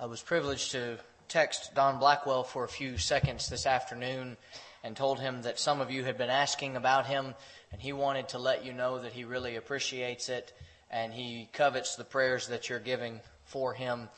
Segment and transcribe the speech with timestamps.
[0.00, 0.96] I was privileged to
[1.28, 4.38] text Don Blackwell for a few seconds this afternoon
[4.82, 7.34] and told him that some of you had been asking about him,
[7.70, 10.54] and he wanted to let you know that he really appreciates it
[10.90, 14.08] and he covets the prayers that you're giving for him.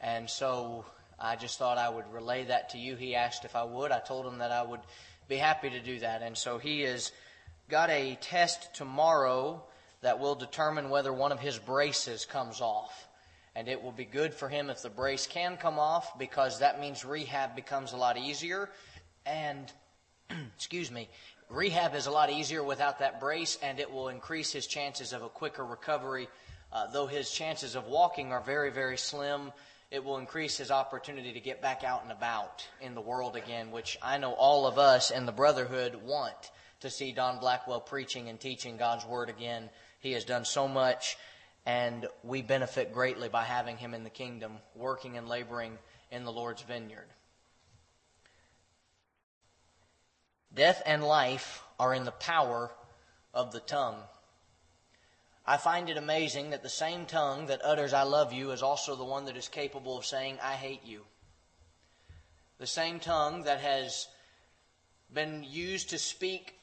[0.00, 0.84] And so
[1.20, 2.96] I just thought I would relay that to you.
[2.96, 3.92] He asked if I would.
[3.92, 4.80] I told him that I would
[5.28, 6.20] be happy to do that.
[6.20, 7.12] And so he has
[7.68, 9.62] got a test tomorrow
[10.00, 13.07] that will determine whether one of his braces comes off.
[13.58, 16.80] And it will be good for him if the brace can come off because that
[16.80, 18.70] means rehab becomes a lot easier.
[19.26, 19.72] And,
[20.56, 21.08] excuse me,
[21.50, 25.24] rehab is a lot easier without that brace and it will increase his chances of
[25.24, 26.28] a quicker recovery.
[26.72, 29.50] Uh, though his chances of walking are very, very slim,
[29.90, 33.72] it will increase his opportunity to get back out and about in the world again,
[33.72, 36.52] which I know all of us in the brotherhood want
[36.82, 39.68] to see Don Blackwell preaching and teaching God's Word again.
[39.98, 41.16] He has done so much,
[41.68, 45.76] and we benefit greatly by having him in the kingdom, working and laboring
[46.10, 47.08] in the Lord's vineyard.
[50.54, 52.70] Death and life are in the power
[53.34, 53.98] of the tongue.
[55.44, 58.96] I find it amazing that the same tongue that utters I love you is also
[58.96, 61.02] the one that is capable of saying I hate you.
[62.56, 64.08] The same tongue that has
[65.12, 66.54] been used to speak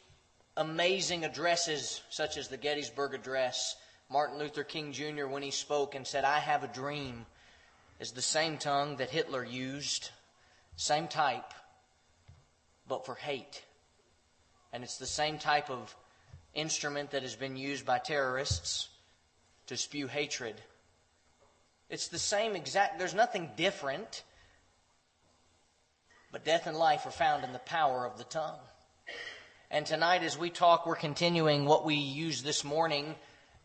[0.58, 3.76] amazing addresses such as the Gettysburg Address,
[4.10, 5.28] Martin Luther King Jr.
[5.28, 7.26] when he spoke and said, I have a dream,
[8.00, 10.12] is the same tongue that Hitler used,
[10.76, 11.54] same type,
[12.88, 13.64] but for hate.
[14.72, 15.96] And it's the same type of
[16.54, 18.90] instrument that has been used by terrorists
[19.68, 20.56] to spew hatred.
[21.90, 24.24] It's the same exact, there's nothing different.
[26.32, 28.60] But death and life are found in the power of the tongue.
[29.72, 33.16] And tonight, as we talk, we're continuing what we used this morning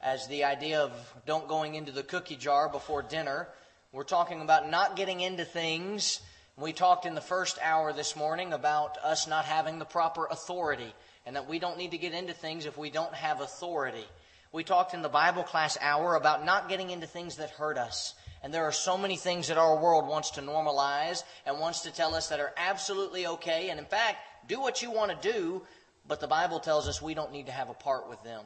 [0.03, 0.93] as the idea of
[1.27, 3.49] don't going into the cookie jar before dinner.
[3.93, 6.21] We're talking about not getting into things.
[6.57, 10.95] We talked in the first hour this morning about us not having the proper authority
[11.27, 14.05] and that we don't need to get into things if we don't have authority.
[14.53, 18.15] We talked in the Bible class hour about not getting into things that hurt us.
[18.43, 21.93] And there are so many things that our world wants to normalize and wants to
[21.93, 23.69] tell us that are absolutely okay.
[23.69, 24.19] And in fact,
[24.49, 25.63] do what you want to do,
[26.09, 28.43] but the Bible tells us we don't need to have a part with them.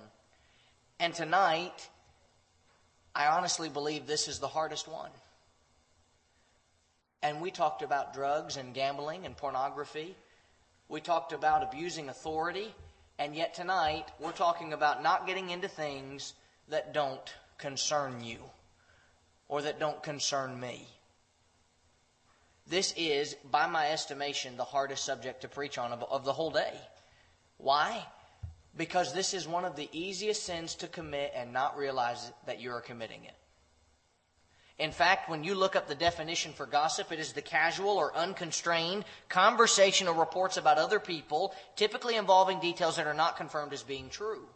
[1.01, 1.89] And tonight,
[3.15, 5.11] I honestly believe this is the hardest one.
[7.23, 10.15] And we talked about drugs and gambling and pornography
[10.89, 12.75] we talked about abusing authority,
[13.19, 16.35] and yet tonight we're talking about not getting into things
[16.69, 18.39] that don't concern you
[19.49, 20.87] or that don't concern me.
[22.67, 26.51] This is, by my estimation, the hardest subject to preach on of, of the whole
[26.51, 26.73] day.
[27.59, 28.07] Why?
[28.77, 32.73] Because this is one of the easiest sins to commit and not realize that you
[32.73, 33.35] are committing it.
[34.79, 38.17] In fact, when you look up the definition for gossip, it is the casual or
[38.17, 44.09] unconstrained conversational reports about other people, typically involving details that are not confirmed as being
[44.09, 44.49] true.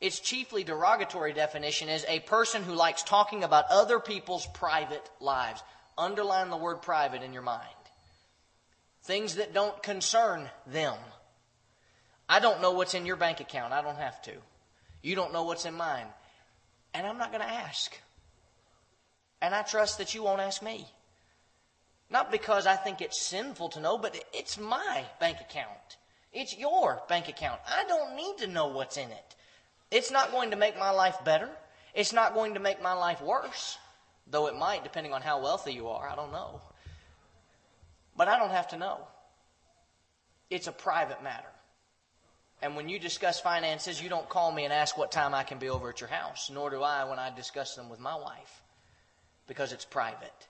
[0.00, 5.62] Its chiefly derogatory definition is a person who likes talking about other people's private lives.
[5.96, 7.68] Underline the word private in your mind.
[9.04, 10.96] Things that don't concern them.
[12.32, 13.74] I don't know what's in your bank account.
[13.74, 14.32] I don't have to.
[15.02, 16.06] You don't know what's in mine.
[16.94, 17.94] And I'm not going to ask.
[19.42, 20.86] And I trust that you won't ask me.
[22.08, 25.98] Not because I think it's sinful to know, but it's my bank account.
[26.32, 27.60] It's your bank account.
[27.68, 29.36] I don't need to know what's in it.
[29.90, 31.50] It's not going to make my life better.
[31.92, 33.76] It's not going to make my life worse.
[34.26, 36.08] Though it might, depending on how wealthy you are.
[36.08, 36.62] I don't know.
[38.16, 39.00] But I don't have to know.
[40.48, 41.51] It's a private matter.
[42.62, 45.58] And when you discuss finances, you don't call me and ask what time I can
[45.58, 48.62] be over at your house, nor do I when I discuss them with my wife
[49.48, 50.48] because it's private.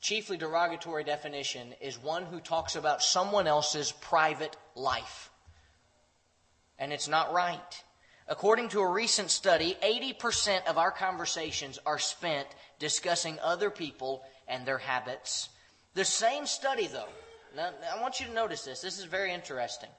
[0.00, 5.30] Chiefly derogatory definition is one who talks about someone else's private life.
[6.78, 7.84] And it's not right.
[8.26, 12.48] According to a recent study, 80% of our conversations are spent
[12.78, 15.50] discussing other people and their habits.
[15.92, 17.08] The same study, though,
[17.54, 18.80] now I want you to notice this.
[18.80, 19.90] This is very interesting.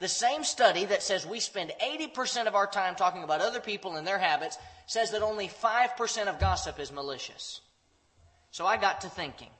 [0.00, 3.96] The same study that says we spend 80% of our time talking about other people
[3.96, 4.56] and their habits
[4.86, 7.60] says that only 5% of gossip is malicious.
[8.50, 9.50] So I got to thinking.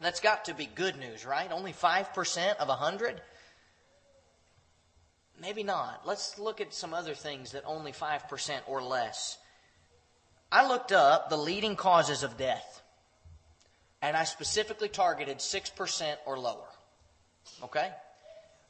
[0.00, 1.50] That's got to be good news, right?
[1.50, 3.20] Only 5% of 100?
[5.40, 6.06] Maybe not.
[6.06, 9.38] Let's look at some other things that only 5% or less.
[10.52, 12.82] I looked up the leading causes of death,
[14.02, 16.68] and I specifically targeted 6% or lower.
[17.62, 17.90] Okay?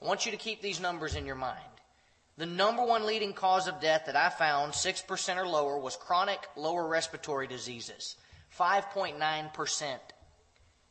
[0.00, 1.60] I want you to keep these numbers in your mind.
[2.36, 6.40] The number one leading cause of death that I found, 6% or lower, was chronic
[6.56, 8.16] lower respiratory diseases.
[8.58, 9.98] 5.9%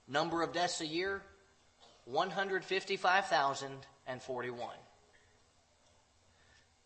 [0.08, 1.22] Number of deaths a year,
[2.06, 4.70] 155,041.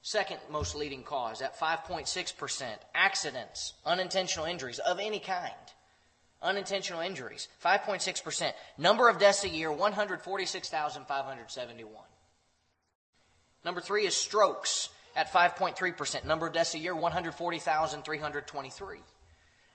[0.01, 5.53] Second most leading cause at 5.6%, accidents, unintentional injuries of any kind.
[6.41, 8.53] Unintentional injuries, 5.6%.
[8.77, 11.93] Number of deaths a year, 146,571.
[13.65, 16.25] Number three is strokes at 5.3%.
[16.25, 18.99] Number of deaths a year, 140,323.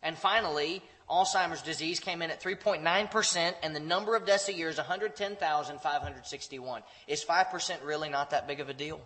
[0.04, 4.68] And finally, Alzheimer's disease came in at 3.9%, and the number of deaths a year
[4.68, 6.82] is 110,561.
[7.06, 9.00] Is 5% really not that big of a deal?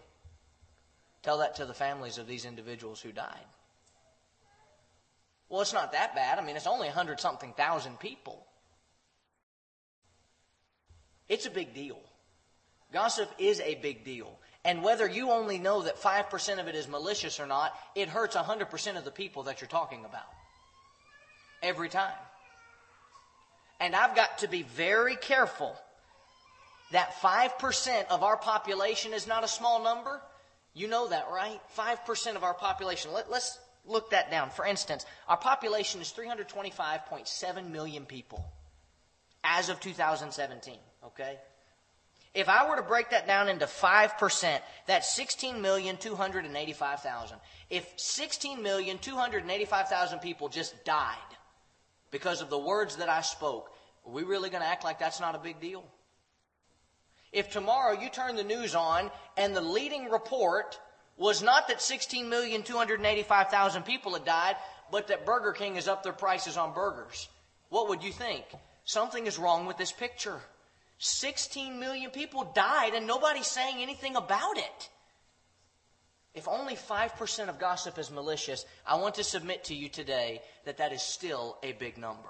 [1.22, 3.46] Tell that to the families of these individuals who died.
[5.48, 6.38] Well, it's not that bad.
[6.38, 8.46] I mean, it's only a 100 something thousand people.
[11.28, 11.98] It's a big deal.
[12.92, 14.38] Gossip is a big deal.
[14.64, 18.34] And whether you only know that 5% of it is malicious or not, it hurts
[18.36, 20.26] 100% of the people that you're talking about.
[21.62, 22.14] Every time.
[23.78, 25.76] And I've got to be very careful
[26.92, 30.20] that 5% of our population is not a small number.
[30.74, 31.60] You know that, right?
[31.76, 33.12] 5% of our population.
[33.12, 34.50] Let, us look that down.
[34.50, 38.44] For instance, our population is 325.7 million people
[39.44, 40.74] as of 2017,
[41.04, 41.38] okay?
[42.34, 47.32] If I were to break that down into 5%, that's 16,285,000.
[47.70, 51.16] If 16,285,000 people just died
[52.10, 53.70] because of the words that I spoke,
[54.04, 55.82] are we really going to act like that's not a big deal?
[57.32, 60.80] If tomorrow you turn the news on and the leading report
[61.16, 64.56] was not that 16,285,000 people had died,
[64.90, 67.28] but that Burger King has upped their prices on burgers,
[67.68, 68.44] what would you think?
[68.84, 70.40] Something is wrong with this picture.
[70.98, 74.88] 16 million people died and nobody's saying anything about it.
[76.34, 80.76] If only 5% of gossip is malicious, I want to submit to you today that
[80.78, 82.28] that is still a big number.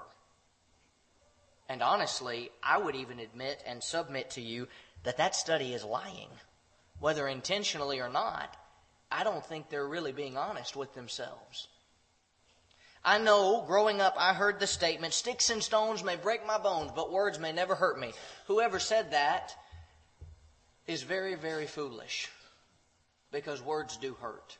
[1.69, 4.69] And honestly, I would even admit and submit to you
[5.03, 6.29] that that study is lying.
[6.99, 8.55] Whether intentionally or not,
[9.11, 11.67] I don't think they're really being honest with themselves.
[13.03, 16.91] I know growing up I heard the statement, sticks and stones may break my bones,
[16.95, 18.13] but words may never hurt me.
[18.47, 19.55] Whoever said that
[20.87, 22.29] is very, very foolish
[23.31, 24.57] because words do hurt.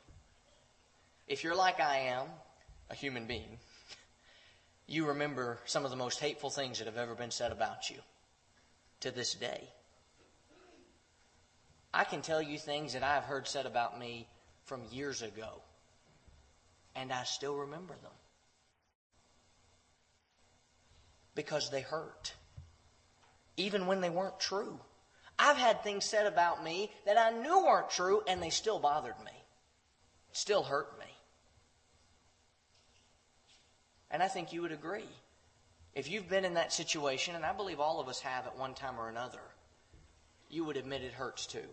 [1.28, 2.28] If you're like I am,
[2.90, 3.58] a human being,
[4.88, 7.98] you remember some of the most hateful things that have ever been said about you
[9.02, 9.68] to this day.
[11.94, 14.28] I can tell you things that I've heard said about me
[14.68, 15.62] from years ago,
[16.96, 18.12] and I still remember them.
[21.38, 22.34] because they hurt,
[23.56, 24.80] even when they weren't true.
[25.40, 29.20] I've had things said about me that I knew weren't true, and they still bothered
[29.24, 29.32] me,
[30.32, 31.06] still hurt me.
[34.10, 35.10] And I think you would agree.
[35.94, 38.74] If you've been in that situation, and I believe all of us have at one
[38.74, 39.42] time or another,
[40.50, 41.70] you would admit it hurts too.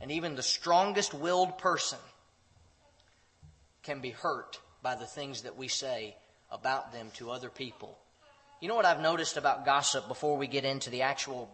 [0.00, 1.98] And even the strongest willed person
[3.82, 6.16] can be hurt by the things that we say
[6.50, 7.98] about them to other people
[8.64, 11.50] you know what I've noticed about gossip before we get into the actual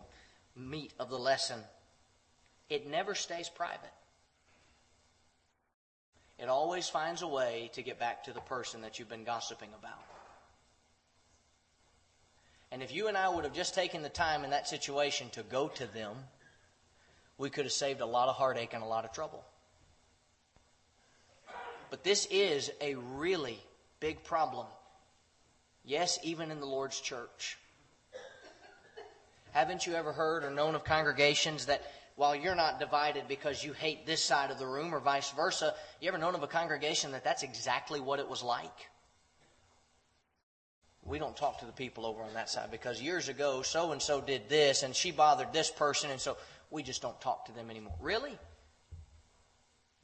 [0.54, 1.58] meat of the lesson?
[2.68, 3.90] It never stays private.
[6.38, 9.70] It always finds a way to get back to the person that you've been gossiping
[9.76, 9.98] about.
[12.70, 15.42] And if you and I would have just taken the time in that situation to
[15.42, 16.14] go to them,
[17.40, 19.44] we could have saved a lot of heartache and a lot of trouble.
[21.90, 23.58] But this is a really
[23.98, 24.66] big problem
[25.84, 27.58] Yes, even in the Lord's church.
[29.52, 31.82] Haven't you ever heard or known of congregations that
[32.14, 35.74] while you're not divided because you hate this side of the room or vice versa,
[36.00, 38.88] you ever known of a congregation that that's exactly what it was like?
[41.02, 44.00] We don't talk to the people over on that side because years ago so and
[44.00, 46.36] so did this and she bothered this person and so
[46.70, 47.96] we just don't talk to them anymore.
[48.00, 48.38] Really?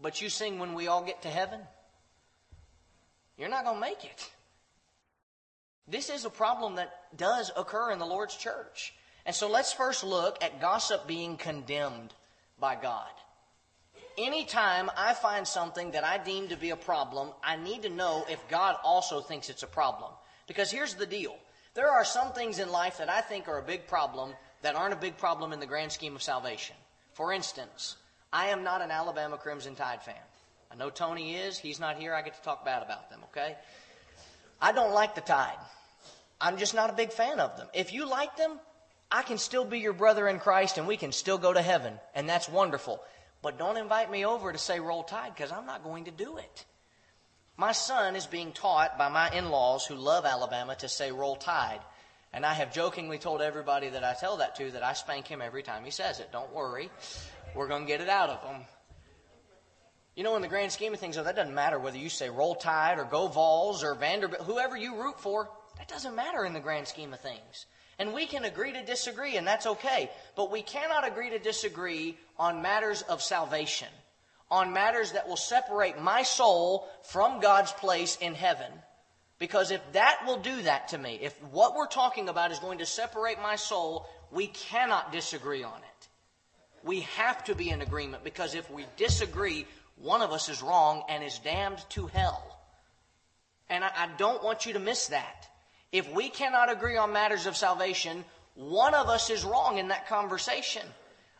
[0.00, 1.60] But you sing when we all get to heaven?
[3.38, 4.30] You're not going to make it.
[5.88, 8.92] This is a problem that does occur in the Lord's church.
[9.24, 12.12] And so let's first look at gossip being condemned
[12.58, 13.10] by God.
[14.18, 18.24] Anytime I find something that I deem to be a problem, I need to know
[18.30, 20.10] if God also thinks it's a problem.
[20.46, 21.36] Because here's the deal.
[21.74, 24.32] There are some things in life that I think are a big problem
[24.62, 26.76] that aren't a big problem in the grand scheme of salvation.
[27.14, 27.96] For instance,
[28.32, 30.14] I am not an Alabama Crimson Tide fan.
[30.70, 31.58] I know Tony is.
[31.58, 32.14] He's not here.
[32.14, 33.56] I get to talk bad about them, okay?
[34.60, 35.58] I don't like the Tide.
[36.40, 37.68] I'm just not a big fan of them.
[37.72, 38.58] If you like them,
[39.10, 41.94] I can still be your brother in Christ and we can still go to heaven,
[42.14, 43.00] and that's wonderful.
[43.42, 46.38] But don't invite me over to say roll tide because I'm not going to do
[46.38, 46.64] it.
[47.56, 51.36] My son is being taught by my in laws who love Alabama to say roll
[51.36, 51.80] tide.
[52.36, 55.40] And I have jokingly told everybody that I tell that to that I spank him
[55.40, 56.30] every time he says it.
[56.32, 56.90] Don't worry.
[57.54, 58.60] We're going to get it out of him.
[60.14, 62.28] You know, in the grand scheme of things, though, that doesn't matter whether you say
[62.28, 66.52] Roll Tide or Go Vols or Vanderbilt, whoever you root for, that doesn't matter in
[66.52, 67.64] the grand scheme of things.
[67.98, 70.10] And we can agree to disagree, and that's okay.
[70.36, 73.88] But we cannot agree to disagree on matters of salvation,
[74.50, 78.70] on matters that will separate my soul from God's place in heaven.
[79.38, 82.78] Because if that will do that to me, if what we're talking about is going
[82.78, 86.08] to separate my soul, we cannot disagree on it.
[86.82, 89.66] We have to be in agreement because if we disagree,
[89.96, 92.60] one of us is wrong and is damned to hell.
[93.68, 95.48] And I, I don't want you to miss that.
[95.92, 98.24] If we cannot agree on matters of salvation,
[98.54, 100.82] one of us is wrong in that conversation.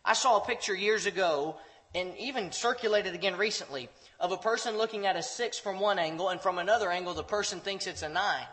[0.05, 1.57] I saw a picture years ago
[1.95, 3.89] and even circulated again recently
[4.19, 7.23] of a person looking at a six from one angle, and from another angle, the
[7.23, 8.47] person thinks it's a nine.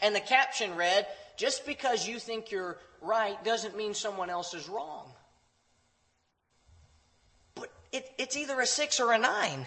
[0.00, 1.06] And the caption read,
[1.36, 5.12] Just because you think you're right doesn't mean someone else is wrong.
[7.54, 9.66] But it, it's either a six or a nine.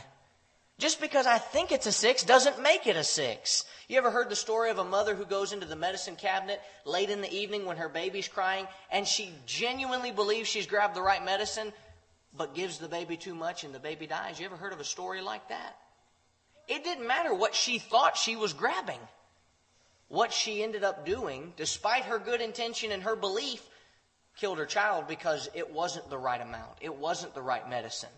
[0.79, 3.65] Just because I think it's a six doesn't make it a six.
[3.87, 7.09] You ever heard the story of a mother who goes into the medicine cabinet late
[7.09, 11.23] in the evening when her baby's crying and she genuinely believes she's grabbed the right
[11.25, 11.73] medicine,
[12.37, 14.39] but gives the baby too much and the baby dies.
[14.39, 15.75] You ever heard of a story like that?
[16.67, 18.99] It didn't matter what she thought she was grabbing.
[20.09, 23.61] What she ended up doing, despite her good intention and her belief,
[24.37, 26.77] killed her child because it wasn't the right amount.
[26.81, 28.09] It wasn't the right medicine.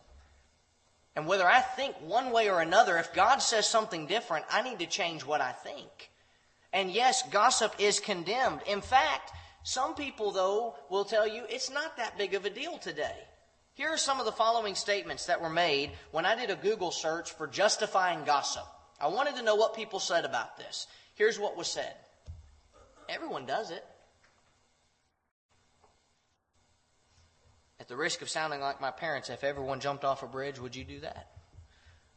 [1.16, 4.80] And whether I think one way or another, if God says something different, I need
[4.80, 6.12] to change what I think.
[6.72, 8.62] And yes, gossip is condemned.
[8.68, 9.32] In fact,
[9.64, 13.18] some people, though, will tell you it's not that big of a deal today.
[13.80, 16.92] Here are some of the following statements that were made when I did a Google
[16.92, 18.66] search for justifying gossip.
[19.00, 20.86] I wanted to know what people said about this.
[21.16, 21.94] Here's what was said
[23.08, 23.86] Everyone does it.
[27.80, 30.76] At the risk of sounding like my parents, if everyone jumped off a bridge, would
[30.76, 31.30] you do that?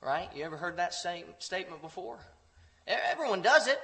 [0.01, 0.29] Right?
[0.35, 2.19] You ever heard that same statement before?
[2.89, 3.81] Everyone does it.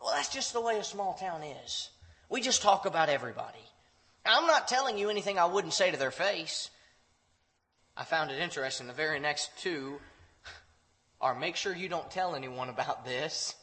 [0.00, 1.90] Well, that's just the way a small town is.
[2.28, 3.58] We just talk about everybody.
[4.24, 6.70] I'm not telling you anything I wouldn't say to their face.
[7.96, 8.86] I found it interesting.
[8.86, 9.98] The very next two
[11.20, 13.54] are make sure you don't tell anyone about this.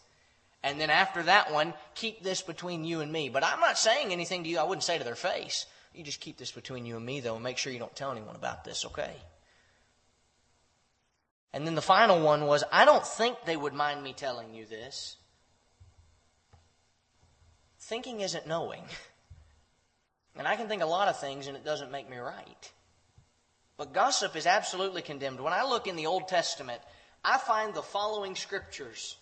[0.64, 3.30] And then after that one, keep this between you and me.
[3.30, 5.66] But I'm not saying anything to you I wouldn't say to their face.
[5.94, 8.12] You just keep this between you and me, though, and make sure you don't tell
[8.12, 9.14] anyone about this, okay?
[11.54, 14.66] And then the final one was I don't think they would mind me telling you
[14.66, 15.18] this.
[17.80, 18.84] Thinking isn't knowing.
[20.36, 22.72] And I can think a lot of things, and it doesn't make me right.
[23.84, 25.42] But gossip is absolutely condemned.
[25.42, 26.82] When I look in the Old Testament,
[27.22, 29.18] I find the following scriptures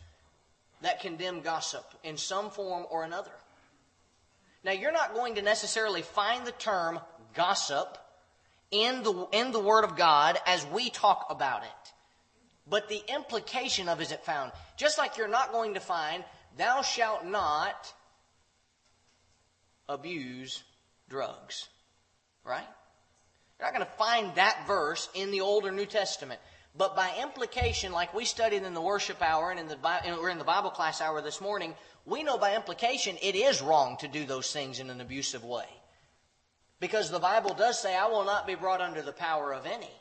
[0.83, 3.31] that condemn gossip in some form or another.
[4.63, 6.99] Now, you're not going to necessarily find the term
[7.33, 7.97] gossip
[8.69, 11.93] in the, in the Word of God as we talk about it.
[12.69, 14.51] But the implication of is it found.
[14.77, 16.23] Just like you're not going to find,
[16.55, 17.91] thou shalt not
[19.89, 20.61] abuse
[21.09, 21.67] drugs.
[22.45, 22.67] Right?
[23.61, 26.39] You're not going to find that verse in the Old or New Testament.
[26.75, 29.77] But by implication, like we studied in the worship hour and in the,
[30.17, 31.75] or in the Bible class hour this morning,
[32.07, 35.67] we know by implication it is wrong to do those things in an abusive way.
[36.79, 39.91] Because the Bible does say, I will not be brought under the power of any.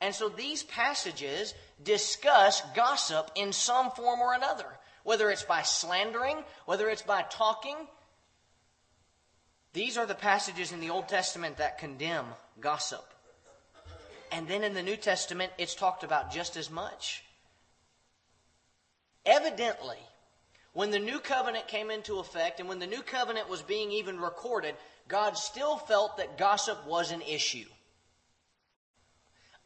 [0.00, 1.54] And so these passages
[1.84, 4.66] discuss gossip in some form or another,
[5.04, 7.76] whether it's by slandering, whether it's by talking.
[9.74, 12.26] These are the passages in the Old Testament that condemn
[12.60, 13.04] gossip.
[14.30, 17.24] And then in the New Testament, it's talked about just as much.
[19.26, 19.98] Evidently,
[20.74, 24.20] when the new covenant came into effect and when the new covenant was being even
[24.20, 24.76] recorded,
[25.08, 27.66] God still felt that gossip was an issue.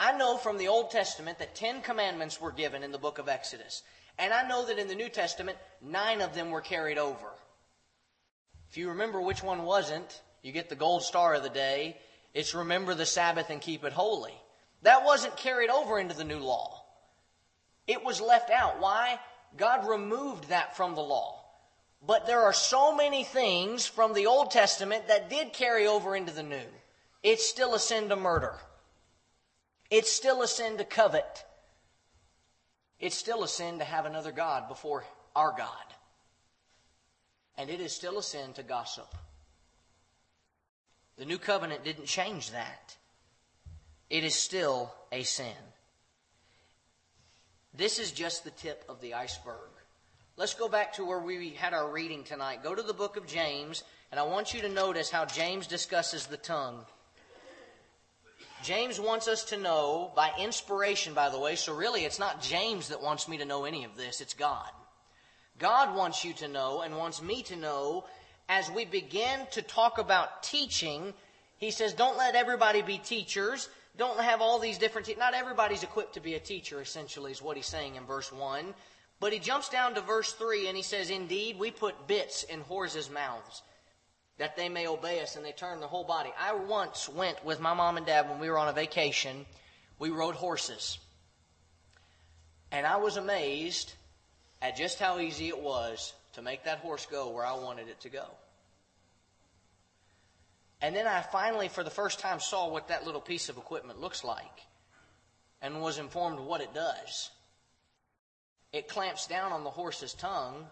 [0.00, 3.29] I know from the Old Testament that Ten Commandments were given in the book of
[3.29, 3.83] Exodus.
[4.19, 7.29] And I know that in the New Testament, nine of them were carried over.
[8.71, 11.99] If you remember which one wasn't, you get the gold star of the day
[12.35, 14.35] it's remember the Sabbath and keep it holy.
[14.83, 16.85] That wasn't carried over into the new law.
[17.87, 18.81] It was left out.
[18.81, 19.19] Why?
[19.57, 21.45] God removed that from the law.
[22.07, 26.33] But there are so many things from the Old Testament that did carry over into
[26.33, 26.69] the New.
[27.25, 28.55] It's still a sin to murder.
[29.91, 31.45] It's still a sin to covet.
[33.01, 35.75] It's still a sin to have another God before our God.
[37.59, 39.12] And it is still a sin to gossip.
[41.19, 42.97] The new covenant didn't change that.
[44.09, 45.47] It is still a sin.
[47.75, 49.71] This is just the tip of the iceberg.
[50.37, 52.62] Let's go back to where we had our reading tonight.
[52.62, 56.27] Go to the book of James, and I want you to notice how James discusses
[56.27, 56.87] the tongue.
[58.62, 62.88] James wants us to know by inspiration, by the way, so really it's not James
[62.88, 64.71] that wants me to know any of this, it's God.
[65.59, 68.05] God wants you to know and wants me to know
[68.49, 71.12] as we begin to talk about teaching.
[71.59, 73.69] He says, don't let everybody be teachers.
[73.97, 77.43] Don't have all these different, te- not everybody's equipped to be a teacher, essentially, is
[77.43, 78.75] what he's saying in verse 1.
[79.21, 82.61] But he jumps down to verse 3 and he says, Indeed, we put bits in
[82.61, 83.62] horses' mouths
[84.38, 86.31] that they may obey us and they turn their whole body.
[86.38, 89.45] I once went with my mom and dad when we were on a vacation.
[89.99, 90.99] We rode horses.
[92.71, 93.95] And I was amazed
[94.61, 98.00] at just how easy it was to make that horse go where I wanted it
[98.00, 98.27] to go.
[100.81, 104.00] And then I finally, for the first time, saw what that little piece of equipment
[104.00, 104.67] looks like
[105.61, 107.31] and was informed what it does.
[108.73, 110.67] It clamps down on the horse's tongue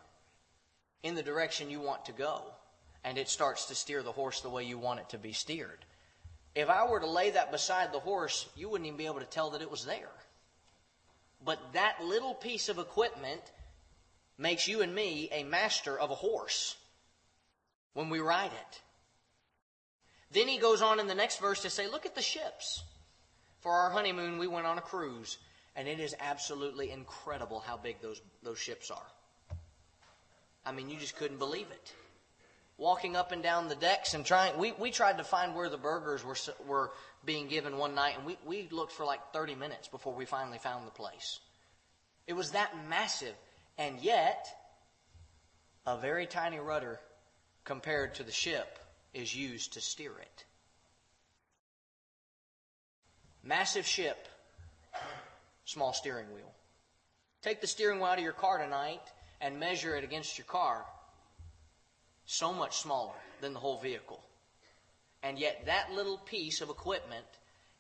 [1.03, 2.43] in the direction you want to go,
[3.05, 5.85] and it starts to steer the horse the way you want it to be steered.
[6.55, 9.27] If I were to lay that beside the horse, you wouldn't even be able to
[9.27, 10.11] tell that it was there.
[11.45, 13.43] But that little piece of equipment
[14.39, 16.77] makes you and me a master of a horse
[17.95, 18.81] when we ride it.
[20.33, 22.83] Then he goes on in the next verse to say, Look at the ships.
[23.61, 25.39] For our honeymoon, we went on a cruise,
[25.75, 29.57] and it is absolutely incredible how big those, those ships are.
[30.65, 31.93] I mean, you just couldn't believe it.
[32.79, 35.79] Walking up and down the decks and trying, we, we tried to find where the
[35.79, 36.91] burgers were, were
[37.25, 40.59] being given one night, and we, we looked for like 30 minutes before we finally
[40.59, 41.41] found the place.
[42.27, 43.35] It was that massive.
[43.79, 44.49] And yet,
[45.87, 46.99] a very tiny rudder
[47.65, 48.79] compared to the ship
[49.13, 50.45] is used to steer it.
[53.43, 54.29] Massive ship,
[55.65, 56.53] small steering wheel.
[57.43, 59.03] Take the steering wheel out of your car tonight
[59.41, 60.85] and measure it against your car.
[62.25, 64.21] So much smaller than the whole vehicle.
[65.23, 67.27] And yet, that little piece of equipment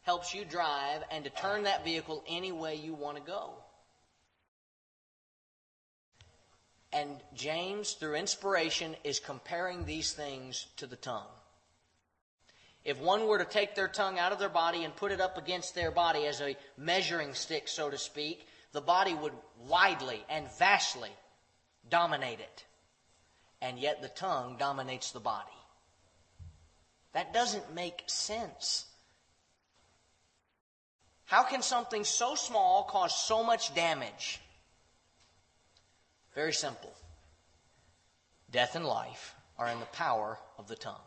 [0.03, 3.55] helps you drive and to turn that vehicle any way you want to go.
[6.93, 11.27] And James, through inspiration, is comparing these things to the tongue.
[12.85, 15.37] If one were to take their tongue out of their body and put it up
[15.37, 19.33] against their body as a measuring stick, so to speak, the body would
[19.67, 21.11] widely and vastly
[21.91, 22.65] dominate it.
[23.61, 25.51] And yet the tongue dominates the body.
[27.13, 28.85] That doesn't make sense.
[31.25, 34.41] How can something so small cause so much damage?
[36.37, 36.93] Very simple.
[38.51, 41.01] Death and life are in the power of the tongue.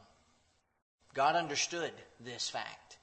[1.14, 2.98] God understood this fact.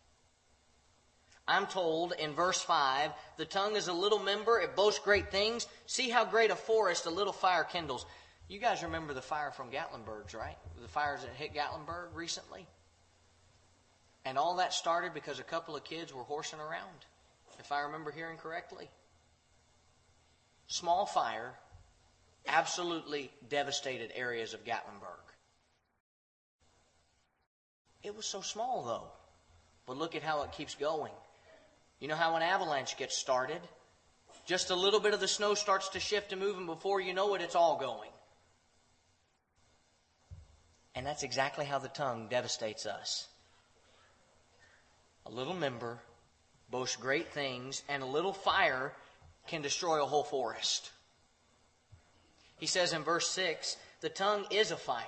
[1.48, 5.68] I'm told in verse 5 the tongue is a little member, it boasts great things.
[5.86, 8.04] See how great a forest a little fire kindles.
[8.48, 10.58] You guys remember the fire from Gatlinburg, right?
[10.82, 12.66] The fires that hit Gatlinburg recently?
[14.24, 17.06] And all that started because a couple of kids were horsing around,
[17.60, 18.90] if I remember hearing correctly.
[20.66, 21.54] Small fire
[22.46, 25.26] absolutely devastated areas of Gatlinburg.
[28.02, 29.10] It was so small, though.
[29.86, 31.12] But look at how it keeps going.
[32.00, 33.60] You know how an avalanche gets started?
[34.46, 37.14] Just a little bit of the snow starts to shift and move, and before you
[37.14, 38.10] know it, it's all going.
[40.94, 43.26] And that's exactly how the tongue devastates us.
[45.26, 45.98] A little member
[46.70, 48.92] boasts great things, and a little fire
[49.46, 50.90] can destroy a whole forest.
[52.58, 55.04] He says in verse 6 the tongue is a fire,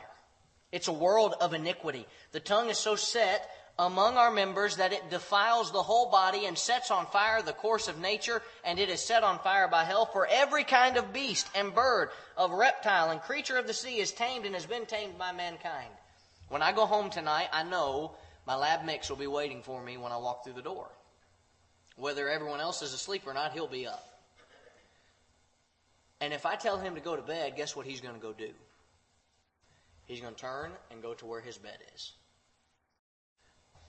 [0.73, 2.07] it's a world of iniquity.
[2.33, 6.59] The tongue is so set among our members that it defiles the whole body and
[6.59, 10.07] sets on fire the course of nature, and it is set on fire by hell.
[10.07, 14.11] For every kind of beast and bird, of reptile and creature of the sea is
[14.11, 15.91] tamed and has been tamed by mankind.
[16.49, 19.97] When I go home tonight, I know my lab mix will be waiting for me
[19.97, 20.89] when I walk through the door.
[21.97, 24.18] Whether everyone else is asleep or not, he'll be up.
[26.21, 28.33] And if I tell him to go to bed, guess what he's going to go
[28.33, 28.51] do?
[30.07, 32.13] He's going to turn and go to where his bed is.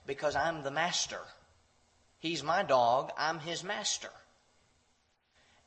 [0.05, 1.21] Because I'm the master.
[2.19, 4.09] He's my dog, I'm his master.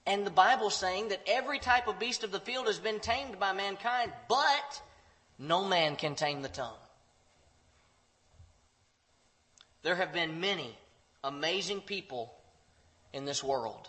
[0.05, 3.39] And the Bible's saying that every type of beast of the field has been tamed
[3.39, 4.83] by mankind, but
[5.39, 6.77] no man can tame the tongue.
[9.83, 10.77] There have been many
[11.25, 12.33] amazing people
[13.13, 13.89] in this world.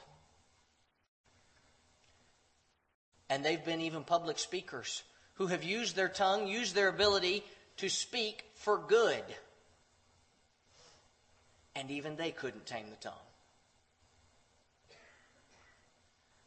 [3.33, 5.01] And they've been even public speakers
[5.33, 7.43] who have used their tongue, used their ability
[7.77, 9.23] to speak for good.
[11.75, 13.25] And even they couldn't tame the tongue.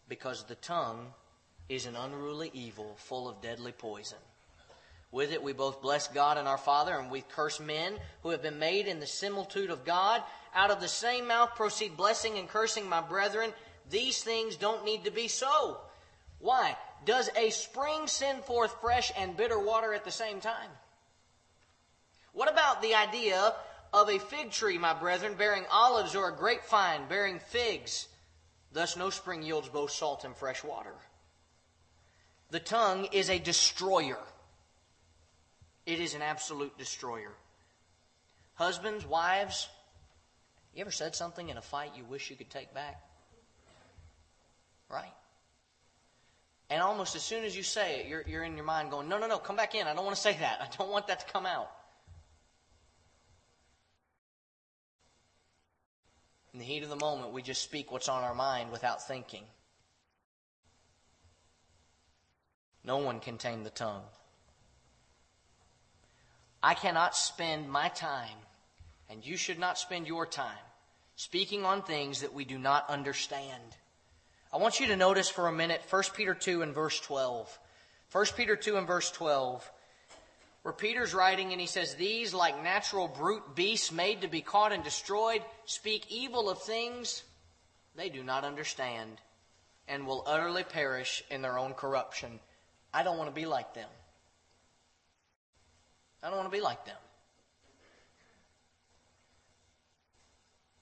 [0.08, 1.08] Because the tongue
[1.68, 4.18] is an unruly evil full of deadly poison.
[5.10, 8.42] With it, we both bless God and our Father, and we curse men who have
[8.42, 10.22] been made in the similitude of God.
[10.54, 13.50] Out of the same mouth proceed blessing and cursing, my brethren.
[13.90, 15.80] These things don't need to be so.
[16.38, 16.76] Why?
[17.04, 20.70] Does a spring send forth fresh and bitter water at the same time?
[22.32, 23.54] What about the idea
[23.92, 28.08] of a fig tree, my brethren, bearing olives, or a grapevine bearing figs?
[28.72, 30.92] Thus, no spring yields both salt and fresh water.
[32.50, 34.18] The tongue is a destroyer.
[35.86, 37.32] It is an absolute destroyer.
[38.54, 39.68] Husbands, wives,
[40.74, 43.00] you ever said something in a fight you wish you could take back?
[44.90, 45.12] Right?
[46.68, 49.18] And almost as soon as you say it, you're, you're in your mind going, no,
[49.18, 49.86] no, no, come back in.
[49.86, 50.60] I don't want to say that.
[50.60, 51.70] I don't want that to come out.
[56.52, 59.44] In the heat of the moment, we just speak what's on our mind without thinking.
[62.82, 64.04] No one can tame the tongue.
[66.62, 68.38] I cannot spend my time,
[69.10, 70.64] and you should not spend your time,
[71.14, 73.76] speaking on things that we do not understand.
[74.52, 77.58] I want you to notice for a minute 1 Peter 2 and verse 12.
[78.12, 79.70] 1 Peter 2 and verse 12,
[80.62, 84.72] where Peter's writing and he says, These, like natural brute beasts made to be caught
[84.72, 87.24] and destroyed, speak evil of things
[87.96, 89.20] they do not understand
[89.88, 92.40] and will utterly perish in their own corruption.
[92.92, 93.88] I don't want to be like them.
[96.22, 96.96] I don't want to be like them.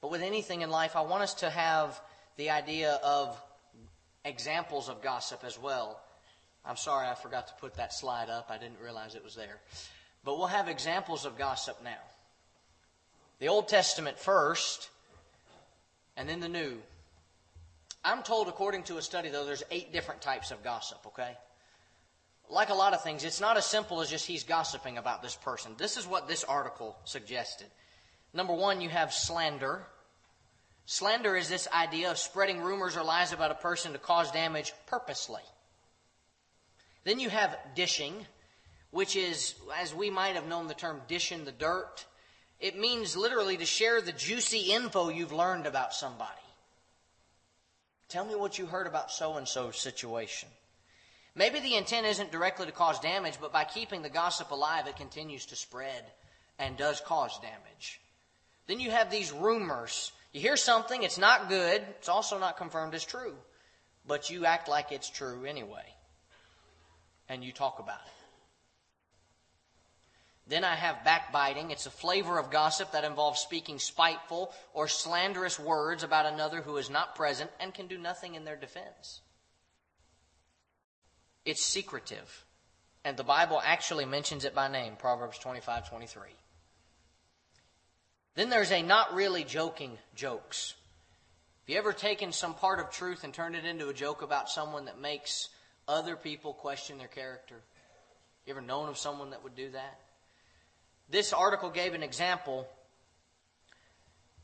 [0.01, 2.01] But with anything in life, I want us to have
[2.37, 3.41] the idea of
[4.25, 6.01] examples of gossip as well.
[6.65, 8.51] I'm sorry I forgot to put that slide up.
[8.51, 9.59] I didn't realize it was there.
[10.25, 12.01] But we'll have examples of gossip now.
[13.39, 14.89] The Old Testament first,
[16.17, 16.81] and then the New.
[18.05, 21.37] I'm told, according to a study, though, there's eight different types of gossip, okay?
[22.51, 25.35] like a lot of things, it's not as simple as just he's gossiping about this
[25.35, 25.73] person.
[25.79, 27.67] This is what this article suggested.
[28.33, 29.87] Number one, you have slander.
[30.87, 34.73] Slander is this idea of spreading rumors or lies about a person to cause damage
[34.87, 35.43] purposely.
[37.05, 38.27] Then you have dishing,
[38.91, 42.05] which is, as we might have known the term dish in the dirt,
[42.61, 46.31] it means literally to share the juicy info you've learned about somebody.
[48.09, 50.49] Tell me what you heard about so and so's situation.
[51.35, 54.97] Maybe the intent isn't directly to cause damage, but by keeping the gossip alive, it
[54.97, 56.05] continues to spread
[56.59, 58.01] and does cause damage.
[58.67, 60.13] Then you have these rumors.
[60.35, 63.37] You hear something, it's not good, it's also not confirmed as true,
[64.05, 65.85] but you act like it's true anyway.
[67.29, 68.13] And you talk about it.
[70.49, 71.71] Then I have backbiting.
[71.71, 76.77] It's a flavor of gossip that involves speaking spiteful or slanderous words about another who
[76.79, 79.21] is not present and can do nothing in their defense.
[81.45, 82.45] It's secretive.
[83.05, 86.23] And the Bible actually mentions it by name, Proverbs 25 23.
[88.35, 90.75] Then there's a not really joking jokes.
[91.63, 94.51] Have you ever taken some part of truth and turned it into a joke about
[94.51, 95.49] someone that makes
[95.87, 97.57] other people question their character?
[98.45, 100.01] You ever known of someone that would do that?
[101.09, 102.67] This article gave an example.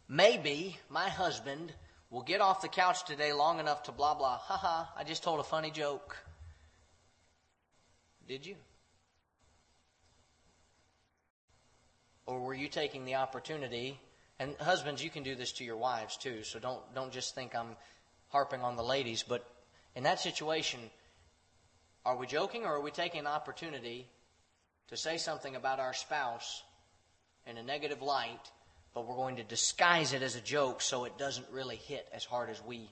[0.09, 1.73] Maybe my husband
[2.11, 5.41] will get off the couch today long enough to blah blah, haha, I just told
[5.41, 6.17] a funny joke.
[8.27, 8.57] Did you?
[12.31, 13.99] Or were you taking the opportunity?
[14.39, 17.57] And husbands, you can do this to your wives too, so don't don't just think
[17.57, 17.75] I'm
[18.29, 19.45] harping on the ladies, but
[19.97, 20.79] in that situation,
[22.07, 24.07] are we joking or are we taking an opportunity
[24.89, 26.63] to say something about our spouse
[27.49, 28.53] in a negative light,
[28.95, 32.25] but we're going to disguise it as a joke so it doesn't really hit as
[32.25, 32.89] hard as we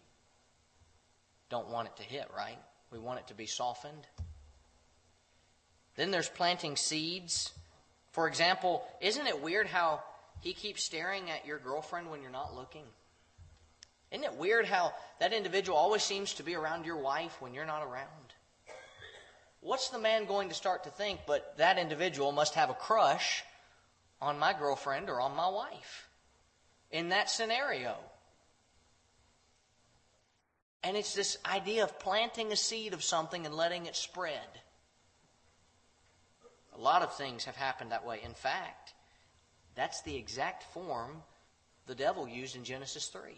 [1.48, 2.58] don't want it to hit, right?
[2.90, 4.04] We want it to be softened.
[5.94, 7.52] Then there's planting seeds.
[8.18, 10.02] For example, isn't it weird how
[10.40, 12.82] he keeps staring at your girlfriend when you're not looking?
[14.10, 17.64] Isn't it weird how that individual always seems to be around your wife when you're
[17.64, 18.34] not around?
[19.60, 23.44] What's the man going to start to think but that individual must have a crush
[24.20, 26.08] on my girlfriend or on my wife
[26.90, 27.94] in that scenario?
[30.82, 34.60] And it's this idea of planting a seed of something and letting it spread.
[36.78, 38.20] A lot of things have happened that way.
[38.24, 38.94] In fact,
[39.74, 41.22] that's the exact form
[41.86, 43.32] the devil used in Genesis 3.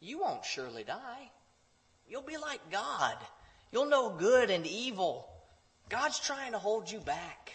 [0.00, 1.30] You won't surely die.
[2.08, 3.16] You'll be like God.
[3.72, 5.28] You'll know good and evil.
[5.88, 7.54] God's trying to hold you back.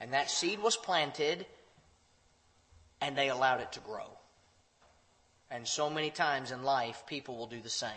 [0.00, 1.46] And that seed was planted,
[3.00, 4.10] and they allowed it to grow.
[5.50, 7.90] And so many times in life, people will do the same.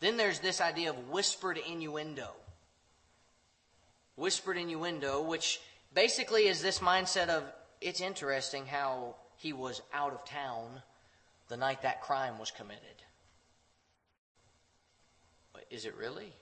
[0.00, 2.30] Then there's this idea of whispered innuendo.
[4.16, 5.60] Whispered innuendo, which
[5.92, 7.44] basically is this mindset of
[7.80, 10.82] it's interesting how he was out of town
[11.48, 12.80] the night that crime was committed.
[15.70, 16.32] Is it really?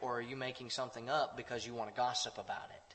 [0.00, 2.94] Or are you making something up because you want to gossip about it?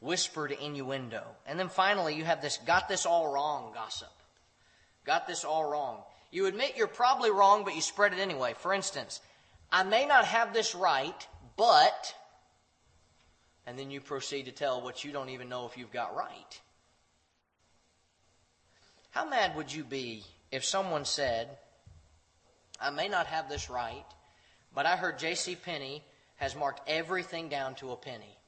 [0.00, 1.24] Whispered innuendo.
[1.46, 4.12] And then finally, you have this got this all wrong gossip.
[5.04, 6.02] Got this all wrong.
[6.30, 8.54] You admit you're probably wrong, but you spread it anyway.
[8.56, 9.20] For instance,
[9.72, 12.14] I may not have this right, but.
[13.66, 16.60] And then you proceed to tell what you don't even know if you've got right.
[19.10, 21.48] How mad would you be if someone said,
[22.80, 24.04] I may not have this right,
[24.74, 25.56] but I heard J.C.
[25.56, 26.02] Penney
[26.36, 28.38] has marked everything down to a penny.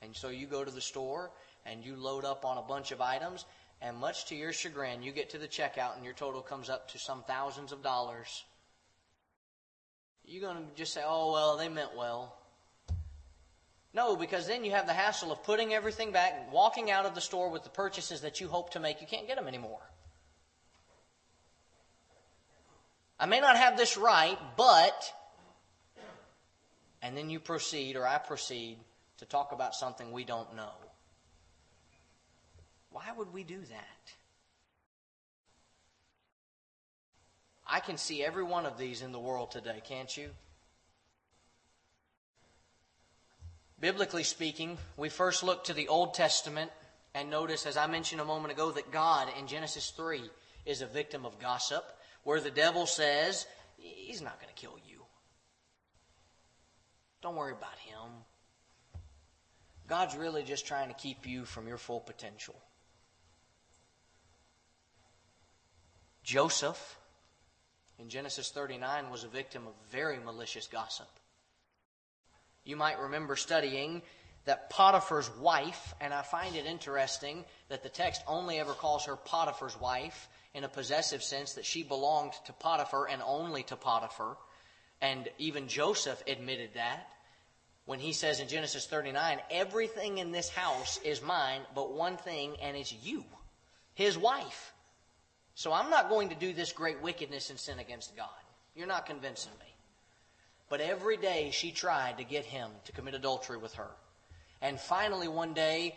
[0.00, 1.30] And so you go to the store
[1.66, 3.44] and you load up on a bunch of items,
[3.80, 6.90] and much to your chagrin, you get to the checkout and your total comes up
[6.90, 8.44] to some thousands of dollars.
[10.24, 12.36] You're going to just say, oh, well, they meant well.
[13.94, 17.20] No, because then you have the hassle of putting everything back, walking out of the
[17.20, 19.00] store with the purchases that you hope to make.
[19.00, 19.80] You can't get them anymore.
[23.20, 25.14] I may not have this right, but.
[27.00, 28.78] And then you proceed, or I proceed,
[29.18, 30.72] to talk about something we don't know.
[32.90, 34.12] Why would we do that?
[37.66, 40.30] I can see every one of these in the world today, can't you?
[43.84, 46.70] Biblically speaking, we first look to the Old Testament
[47.14, 50.22] and notice, as I mentioned a moment ago, that God in Genesis 3
[50.64, 51.84] is a victim of gossip,
[52.22, 55.02] where the devil says, He's not going to kill you.
[57.20, 59.02] Don't worry about him.
[59.86, 62.56] God's really just trying to keep you from your full potential.
[66.22, 66.96] Joseph
[67.98, 71.08] in Genesis 39 was a victim of very malicious gossip.
[72.64, 74.02] You might remember studying
[74.44, 79.16] that Potiphar's wife, and I find it interesting that the text only ever calls her
[79.16, 84.36] Potiphar's wife in a possessive sense, that she belonged to Potiphar and only to Potiphar.
[85.00, 87.08] And even Joseph admitted that
[87.86, 92.56] when he says in Genesis 39, everything in this house is mine but one thing,
[92.62, 93.24] and it's you,
[93.94, 94.72] his wife.
[95.56, 98.28] So I'm not going to do this great wickedness and sin against God.
[98.74, 99.73] You're not convincing me.
[100.74, 103.90] But every day she tried to get him to commit adultery with her.
[104.60, 105.96] And finally, one day,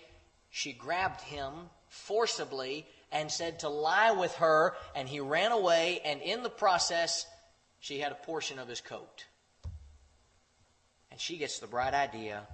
[0.51, 1.51] she grabbed him
[1.89, 7.25] forcibly and said to lie with her, and he ran away, and in the process,
[7.79, 9.25] she had a portion of his coat.
[11.09, 12.45] And she gets the bright idea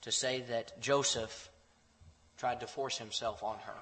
[0.00, 1.48] to say that Joseph
[2.38, 3.80] tried to force himself on her.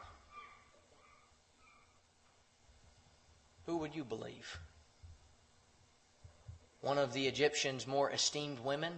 [3.64, 4.58] Who would you believe?
[6.80, 8.92] One of the Egyptians' more esteemed women?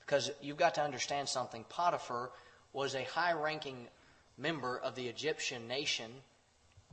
[0.00, 1.64] Because you've got to understand something.
[1.68, 2.30] Potiphar
[2.72, 3.88] was a high ranking
[4.38, 6.10] member of the Egyptian nation,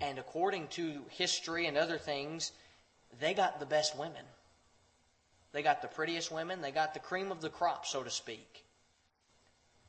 [0.01, 2.51] and according to history and other things,
[3.19, 4.25] they got the best women.
[5.51, 8.63] They got the prettiest women, they got the cream of the crop, so to speak.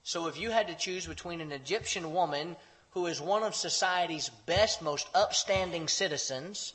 [0.03, 2.57] So if you had to choose between an Egyptian woman
[2.91, 6.75] who is one of society's best, most upstanding citizens,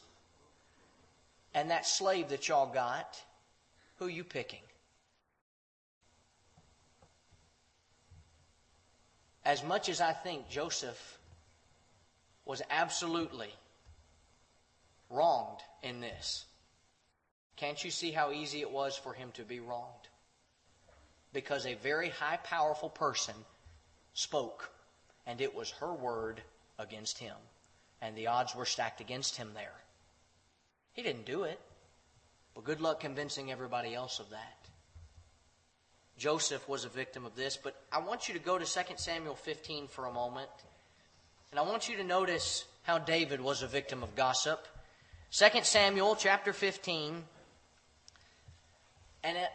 [1.54, 3.22] and that slave that y'all got,
[4.00, 4.62] who are you picking?
[9.44, 11.18] As much as I think Joseph
[12.46, 13.50] was absolutely
[15.10, 16.46] wronged in this,
[17.58, 20.08] can't you see how easy it was for him to be wronged?
[21.34, 23.36] Because a very high, powerful person
[24.14, 24.72] spoke,
[25.28, 26.42] and it was her word
[26.78, 27.36] against him.
[28.02, 29.76] And the odds were stacked against him there.
[30.94, 31.60] He didn't do it.
[32.60, 34.68] Well, good luck convincing everybody else of that.
[36.18, 39.36] Joseph was a victim of this, but I want you to go to 2 Samuel
[39.36, 40.50] 15 for a moment.
[41.52, 44.68] And I want you to notice how David was a victim of gossip.
[45.32, 47.24] 2 Samuel chapter 15.
[49.24, 49.50] And it,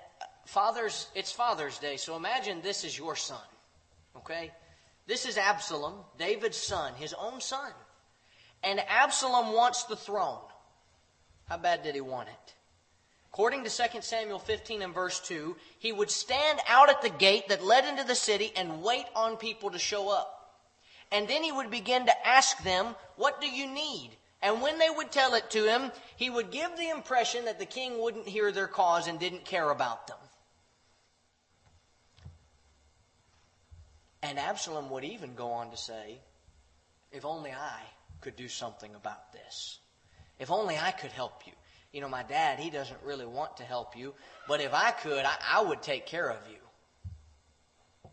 [0.47, 3.37] Father's, it's Father's Day, so imagine this is your son.
[4.17, 4.51] Okay?
[5.07, 7.71] This is Absalom, David's son, his own son.
[8.63, 10.41] And Absalom wants the throne.
[11.51, 12.55] How bad did he want it?
[13.35, 17.49] According to 2 Samuel 15 and verse 2, he would stand out at the gate
[17.49, 20.61] that led into the city and wait on people to show up.
[21.11, 24.11] And then he would begin to ask them, What do you need?
[24.41, 27.67] And when they would tell it to him, he would give the impression that the
[27.67, 30.19] king wouldn't hear their cause and didn't care about them.
[34.23, 36.21] And Absalom would even go on to say,
[37.11, 37.81] If only I
[38.21, 39.81] could do something about this.
[40.39, 41.53] If only I could help you.
[41.95, 44.15] You know, my dad, he doesn't really want to help you,
[44.49, 48.11] but if I could, I, I would take care of you.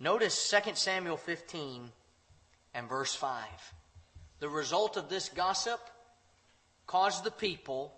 [0.00, 1.88] Notice 2 Samuel 15
[2.74, 3.44] and verse 5.
[4.40, 5.78] The result of this gossip
[6.88, 7.94] caused the people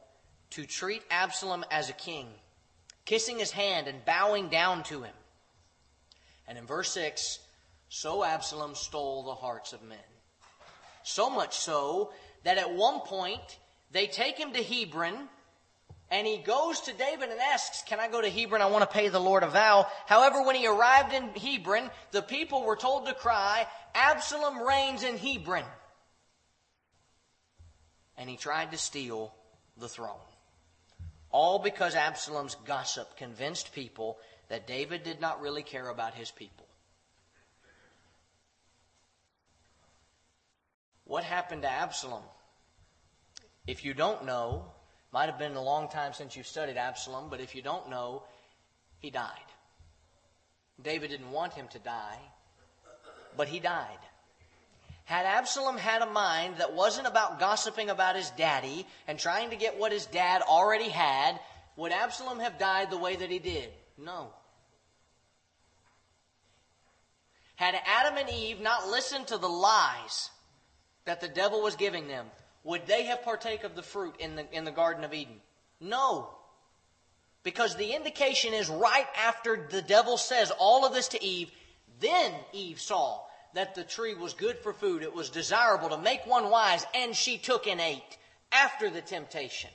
[0.51, 2.27] to treat Absalom as a king,
[3.07, 5.15] kissing his hand and bowing down to him.
[6.47, 7.39] And in verse 6,
[7.89, 9.97] so Absalom stole the hearts of men.
[11.03, 12.13] So much so
[12.45, 13.59] that at one point
[13.93, 15.29] they take him to Hebron
[16.13, 18.61] and he goes to David and asks, Can I go to Hebron?
[18.61, 19.87] I want to pay the Lord a vow.
[20.07, 25.17] However, when he arrived in Hebron, the people were told to cry, Absalom reigns in
[25.17, 25.65] Hebron.
[28.19, 29.35] And he tried to steal
[29.79, 30.21] the throne.
[31.31, 34.19] All because Absalom's gossip convinced people
[34.51, 36.67] that David did not really care about his people.
[41.05, 42.23] What happened to Absalom?
[43.67, 44.65] If you don't know,
[45.13, 48.25] might have been a long time since you've studied Absalom, but if you don't know,
[48.99, 49.29] he died.
[50.83, 52.19] David didn't want him to die,
[53.37, 53.99] but he died.
[55.05, 59.57] Had Absalom had a mind that wasn't about gossiping about his daddy and trying to
[59.57, 61.39] get what his dad already had,
[61.77, 63.71] would Absalom have died the way that he did?
[63.99, 64.31] No.
[67.57, 70.31] Had Adam and Eve not listened to the lies
[71.05, 72.27] that the devil was giving them,
[72.65, 75.41] would they have partake of the fruit in the, in the Garden of Eden?
[75.81, 76.31] No.
[77.43, 81.51] Because the indication is right after the devil says all of this to Eve,
[82.01, 83.21] then Eve saw
[83.55, 87.15] that the tree was good for food, it was desirable to make one wise, and
[87.15, 88.19] she took and ate
[88.53, 89.71] after the temptation.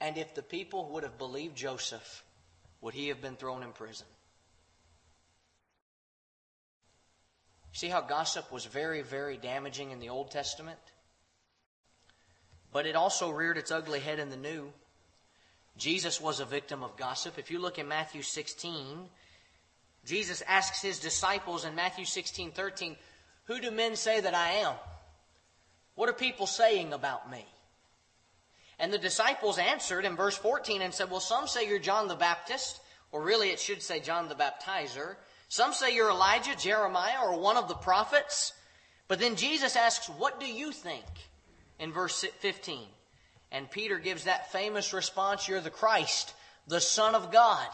[0.00, 2.24] And if the people would have believed Joseph,
[2.80, 4.06] would he have been thrown in prison?
[7.78, 10.80] See how gossip was very, very damaging in the Old Testament?
[12.72, 14.72] But it also reared its ugly head in the New.
[15.76, 17.38] Jesus was a victim of gossip.
[17.38, 19.08] If you look in Matthew 16,
[20.04, 22.96] Jesus asks his disciples in Matthew 16, 13,
[23.44, 24.74] Who do men say that I am?
[25.94, 27.46] What are people saying about me?
[28.80, 32.16] And the disciples answered in verse 14 and said, Well, some say you're John the
[32.16, 32.80] Baptist,
[33.12, 35.14] or really it should say John the Baptizer.
[35.48, 38.52] Some say you're Elijah, Jeremiah, or one of the prophets.
[39.08, 41.04] But then Jesus asks, What do you think?
[41.78, 42.80] in verse 15.
[43.50, 46.34] And Peter gives that famous response You're the Christ,
[46.66, 47.68] the Son of God.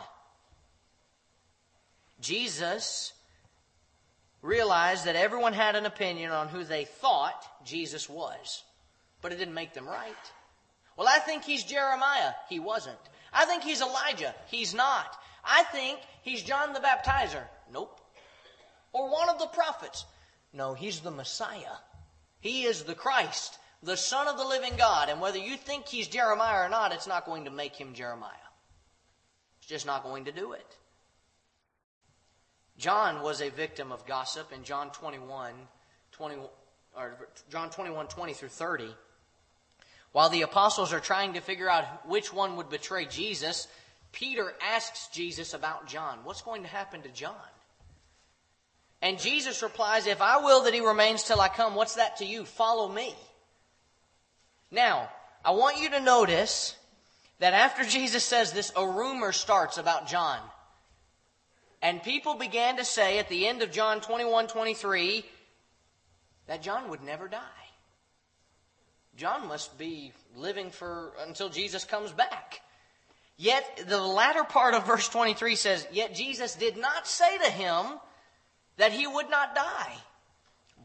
[2.20, 3.12] Jesus
[4.40, 8.62] realized that everyone had an opinion on who they thought Jesus was,
[9.20, 10.14] but it didn't make them right.
[10.96, 12.32] Well, I think he's Jeremiah.
[12.48, 12.98] He wasn't.
[13.32, 14.34] I think he's Elijah.
[14.46, 15.16] He's not.
[15.44, 17.42] I think he's John the Baptizer.
[17.72, 18.00] Nope.
[18.92, 20.04] Or one of the prophets.
[20.52, 21.76] No, he's the Messiah.
[22.40, 25.08] He is the Christ, the Son of the living God.
[25.08, 28.30] And whether you think he's Jeremiah or not, it's not going to make him Jeremiah.
[29.58, 30.76] It's just not going to do it.
[32.76, 35.54] John was a victim of gossip in John 21,
[36.12, 36.36] 20,
[36.96, 38.88] or John 21, 20 through 30.
[40.12, 43.68] While the apostles are trying to figure out which one would betray Jesus,
[44.14, 46.20] Peter asks Jesus about John.
[46.22, 47.34] What's going to happen to John?
[49.02, 52.24] And Jesus replies, If I will that he remains till I come, what's that to
[52.24, 52.44] you?
[52.44, 53.14] Follow me.
[54.70, 55.10] Now,
[55.44, 56.76] I want you to notice
[57.40, 60.38] that after Jesus says this, a rumor starts about John.
[61.82, 65.24] And people began to say at the end of John 21 23
[66.46, 67.40] that John would never die.
[69.16, 72.60] John must be living for until Jesus comes back.
[73.36, 77.98] Yet the latter part of verse 23 says, Yet Jesus did not say to him,
[78.76, 79.94] that he would not die.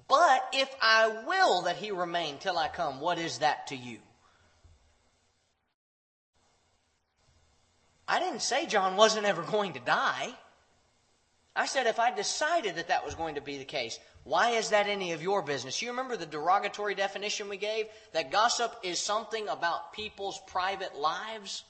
[0.07, 3.99] But if I will that he remain till I come, what is that to you?
[8.07, 10.29] I didn't say John wasn't ever going to die.
[11.55, 14.69] I said if I decided that that was going to be the case, why is
[14.69, 15.81] that any of your business?
[15.81, 17.85] You remember the derogatory definition we gave?
[18.13, 21.63] That gossip is something about people's private lives?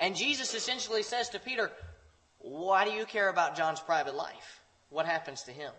[0.00, 1.70] And Jesus essentially says to Peter,
[2.38, 4.60] Why do you care about John's private life?
[4.90, 5.72] what happens to him.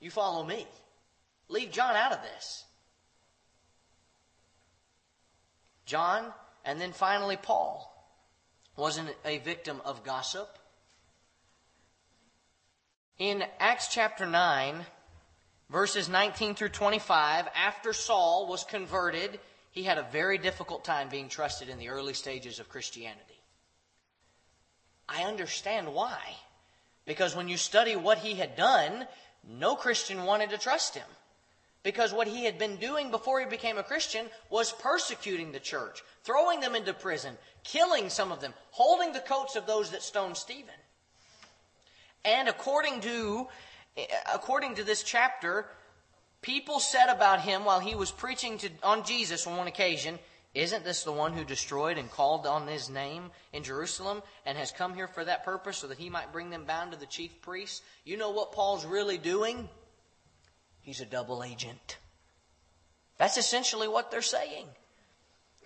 [0.00, 0.66] You follow me.
[1.48, 2.64] Leave John out of this.
[5.84, 6.32] John,
[6.64, 7.90] and then finally Paul,
[8.76, 10.48] wasn't a victim of gossip.
[13.18, 14.86] In Acts chapter 9,
[15.68, 19.38] verses 19 through 25, after Saul was converted,
[19.70, 23.33] he had a very difficult time being trusted in the early stages of Christianity.
[25.08, 26.20] I understand why.
[27.06, 29.06] Because when you study what he had done,
[29.46, 31.06] no Christian wanted to trust him.
[31.82, 36.02] Because what he had been doing before he became a Christian was persecuting the church,
[36.22, 40.38] throwing them into prison, killing some of them, holding the coats of those that stoned
[40.38, 40.74] Stephen.
[42.24, 43.48] And according to,
[44.32, 45.66] according to this chapter,
[46.40, 50.18] people said about him while he was preaching to, on Jesus on one occasion,
[50.54, 54.70] isn't this the one who destroyed and called on his name in Jerusalem and has
[54.70, 57.42] come here for that purpose so that he might bring them bound to the chief
[57.42, 57.82] priests?
[58.04, 59.68] You know what Paul's really doing?
[60.80, 61.98] He's a double agent.
[63.18, 64.66] That's essentially what they're saying.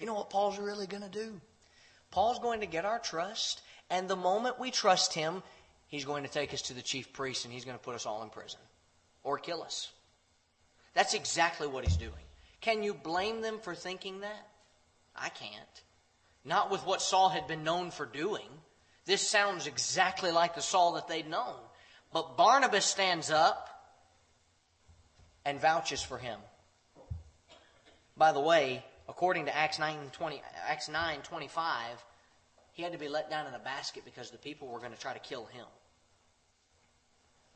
[0.01, 1.39] You know what Paul's really going to do?
[2.11, 3.61] Paul's going to get our trust,
[3.91, 5.43] and the moment we trust him,
[5.89, 8.07] he's going to take us to the chief priest and he's going to put us
[8.07, 8.61] all in prison
[9.22, 9.91] or kill us.
[10.95, 12.12] That's exactly what he's doing.
[12.62, 14.47] Can you blame them for thinking that?
[15.21, 15.83] I can't.
[16.45, 18.49] Not with what Saul had been known for doing.
[19.05, 21.57] This sounds exactly like the Saul that they'd known.
[22.12, 23.69] But Barnabas stands up
[25.45, 26.39] and vouches for him.
[28.16, 32.05] By the way, according to Acts 9, 20, Acts 9 25,
[32.73, 34.99] he had to be let down in a basket because the people were going to
[34.99, 35.66] try to kill him.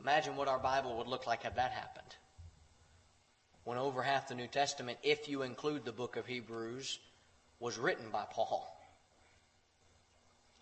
[0.00, 2.16] Imagine what our Bible would look like had that happened.
[3.64, 6.98] When over half the New Testament, if you include the book of Hebrews,
[7.62, 8.68] was written by Paul.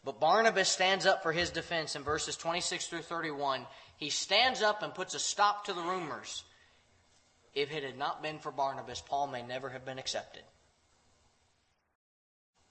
[0.04, 3.66] But Barnabas stands up for his defense in verses 26 through 31.
[3.96, 6.44] He stands up and puts a stop to the rumors.
[7.54, 10.42] If it had not been for Barnabas, Paul may never have been accepted.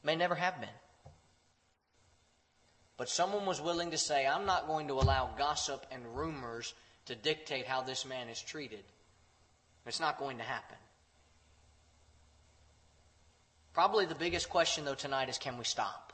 [0.04, 0.70] May never have been.
[2.98, 6.74] But someone was willing to say, I'm not going to allow gossip and rumors
[7.06, 8.84] to dictate how this man is treated.
[9.86, 10.78] It's not going to happen.
[13.74, 16.14] Probably the biggest question, though, tonight is can we stop?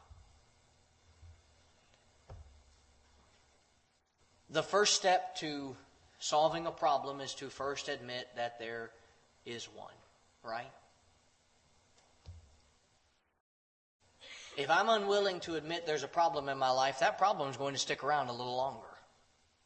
[4.50, 5.76] The first step to
[6.20, 8.92] solving a problem is to first admit that there
[9.46, 9.94] is one,
[10.44, 10.72] right?
[14.58, 17.74] If I'm unwilling to admit there's a problem in my life, that problem is going
[17.74, 18.88] to stick around a little longer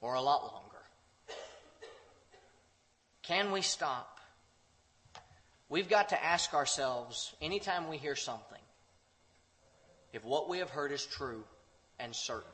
[0.02, 0.66] or a lot longer.
[3.22, 4.19] Can we stop?
[5.70, 8.58] We've got to ask ourselves anytime we hear something
[10.12, 11.44] if what we have heard is true
[12.00, 12.50] and certain.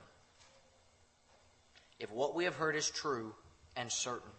[2.00, 3.34] If what we have heard is true
[3.78, 4.32] and certain.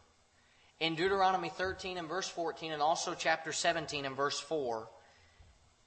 [0.79, 4.87] In Deuteronomy 13 and verse 14, and also chapter 17 and verse 4,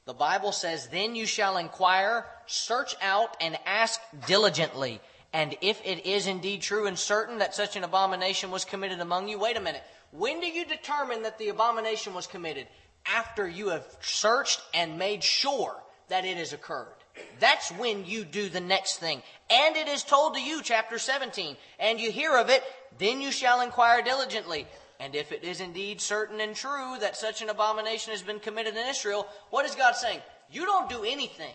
[0.06, 5.00] the Bible says, Then you shall inquire, search out, and ask diligently.
[5.32, 9.28] And if it is indeed true and certain that such an abomination was committed among
[9.28, 9.84] you, wait a minute.
[10.12, 12.68] When do you determine that the abomination was committed?
[13.05, 15.76] After you have searched and made sure
[16.10, 16.95] that it has occurred.
[17.39, 19.22] That's when you do the next thing.
[19.49, 22.64] And it is told to you, chapter 17, and you hear of it,
[22.97, 24.68] then you shall inquire diligently.
[24.99, 28.76] And if it is indeed certain and true that such an abomination has been committed
[28.76, 30.20] in Israel, what is God saying?
[30.51, 31.53] You don't do anything.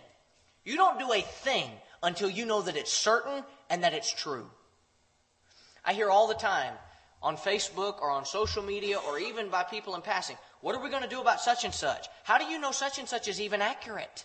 [0.65, 1.71] You don't do a thing
[2.03, 4.47] until you know that it's certain and that it's true.
[5.85, 6.73] I hear all the time
[7.25, 10.91] on Facebook or on social media or even by people in passing, what are we
[10.91, 12.07] going to do about such and such?
[12.23, 14.25] How do you know such and such is even accurate?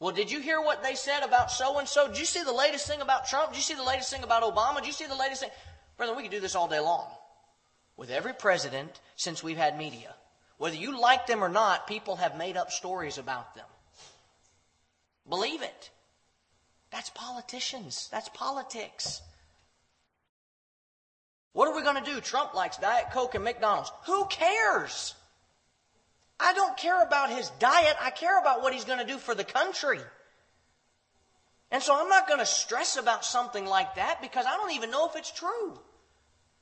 [0.00, 2.08] Well, did you hear what they said about so and so?
[2.08, 3.50] Did you see the latest thing about Trump?
[3.50, 4.76] Did you see the latest thing about Obama?
[4.78, 5.50] Did you see the latest thing?
[5.98, 7.06] Brother, we could do this all day long.
[7.96, 10.14] With every president since we've had media.
[10.58, 13.66] Whether you like them or not, people have made up stories about them.
[15.28, 15.90] Believe it.
[16.90, 18.08] That's politicians.
[18.10, 19.20] That's politics.
[21.56, 22.20] What are we going to do?
[22.20, 23.90] Trump likes Diet Coke and McDonald's.
[24.04, 25.14] Who cares?
[26.38, 27.96] I don't care about his diet.
[27.98, 30.00] I care about what he's going to do for the country.
[31.70, 34.90] And so I'm not going to stress about something like that because I don't even
[34.90, 35.78] know if it's true.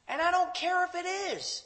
[0.06, 1.64] And I don't care if it is.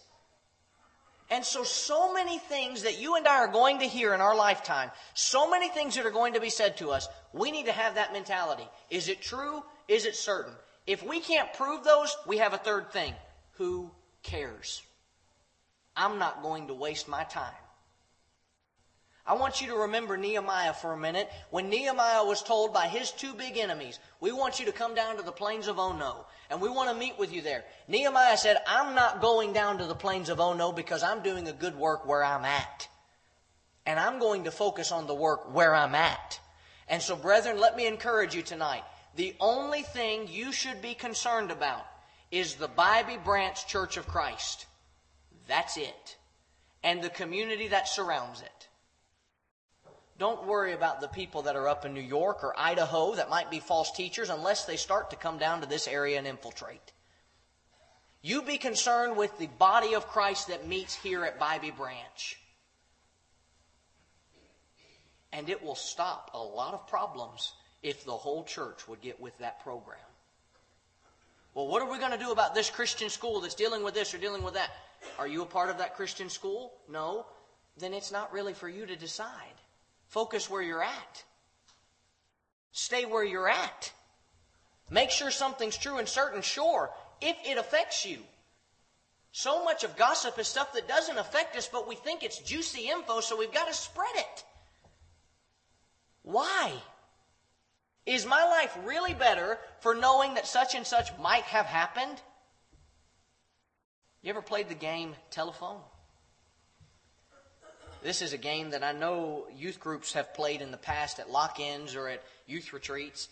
[1.30, 4.34] And so, so many things that you and I are going to hear in our
[4.34, 7.72] lifetime, so many things that are going to be said to us, we need to
[7.72, 8.66] have that mentality.
[8.88, 9.62] Is it true?
[9.86, 10.54] Is it certain?
[10.88, 13.12] If we can't prove those, we have a third thing.
[13.58, 13.90] Who
[14.22, 14.82] cares?
[15.94, 17.52] I'm not going to waste my time.
[19.26, 21.28] I want you to remember Nehemiah for a minute.
[21.50, 25.18] When Nehemiah was told by his two big enemies, we want you to come down
[25.18, 27.64] to the plains of Ono, and we want to meet with you there.
[27.86, 31.52] Nehemiah said, I'm not going down to the plains of Ono because I'm doing a
[31.52, 32.88] good work where I'm at.
[33.84, 36.40] And I'm going to focus on the work where I'm at.
[36.88, 38.84] And so, brethren, let me encourage you tonight.
[39.18, 41.84] The only thing you should be concerned about
[42.30, 44.66] is the Bybee Branch Church of Christ.
[45.48, 46.16] That's it.
[46.84, 48.68] And the community that surrounds it.
[50.20, 53.50] Don't worry about the people that are up in New York or Idaho that might
[53.50, 56.92] be false teachers unless they start to come down to this area and infiltrate.
[58.22, 62.40] You be concerned with the body of Christ that meets here at Bybee Branch.
[65.32, 67.52] And it will stop a lot of problems
[67.82, 69.98] if the whole church would get with that program.
[71.54, 74.14] Well, what are we going to do about this Christian school that's dealing with this
[74.14, 74.70] or dealing with that?
[75.18, 76.72] Are you a part of that Christian school?
[76.88, 77.26] No.
[77.78, 79.54] Then it's not really for you to decide.
[80.06, 81.24] Focus where you're at.
[82.72, 83.92] Stay where you're at.
[84.90, 88.18] Make sure something's true and certain, sure, if it affects you.
[89.32, 92.88] So much of gossip is stuff that doesn't affect us, but we think it's juicy
[92.88, 94.44] info, so we've got to spread it.
[96.22, 96.72] Why?
[98.08, 102.18] Is my life really better for knowing that such and such might have happened?
[104.22, 105.80] You ever played the game telephone?
[108.02, 111.28] This is a game that I know youth groups have played in the past at
[111.28, 113.28] lock ins or at youth retreats.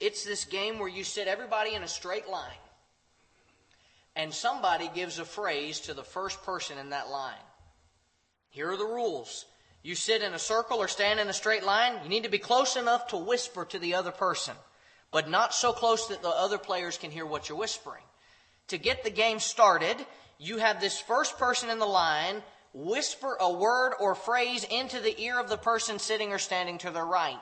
[0.00, 2.62] It's this game where you sit everybody in a straight line,
[4.14, 7.34] and somebody gives a phrase to the first person in that line.
[8.48, 9.44] Here are the rules.
[9.86, 12.38] You sit in a circle or stand in a straight line, you need to be
[12.38, 14.56] close enough to whisper to the other person,
[15.12, 18.02] but not so close that the other players can hear what you're whispering.
[18.66, 19.96] To get the game started,
[20.38, 22.42] you have this first person in the line
[22.74, 26.90] whisper a word or phrase into the ear of the person sitting or standing to
[26.90, 27.38] their right.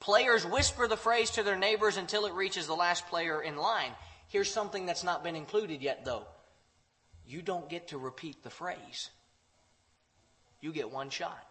[0.00, 3.92] Players whisper the phrase to their neighbors until it reaches the last player in line.
[4.28, 6.24] Here's something that's not been included yet, though.
[7.26, 9.10] You don't get to repeat the phrase,
[10.62, 11.46] you get one shot.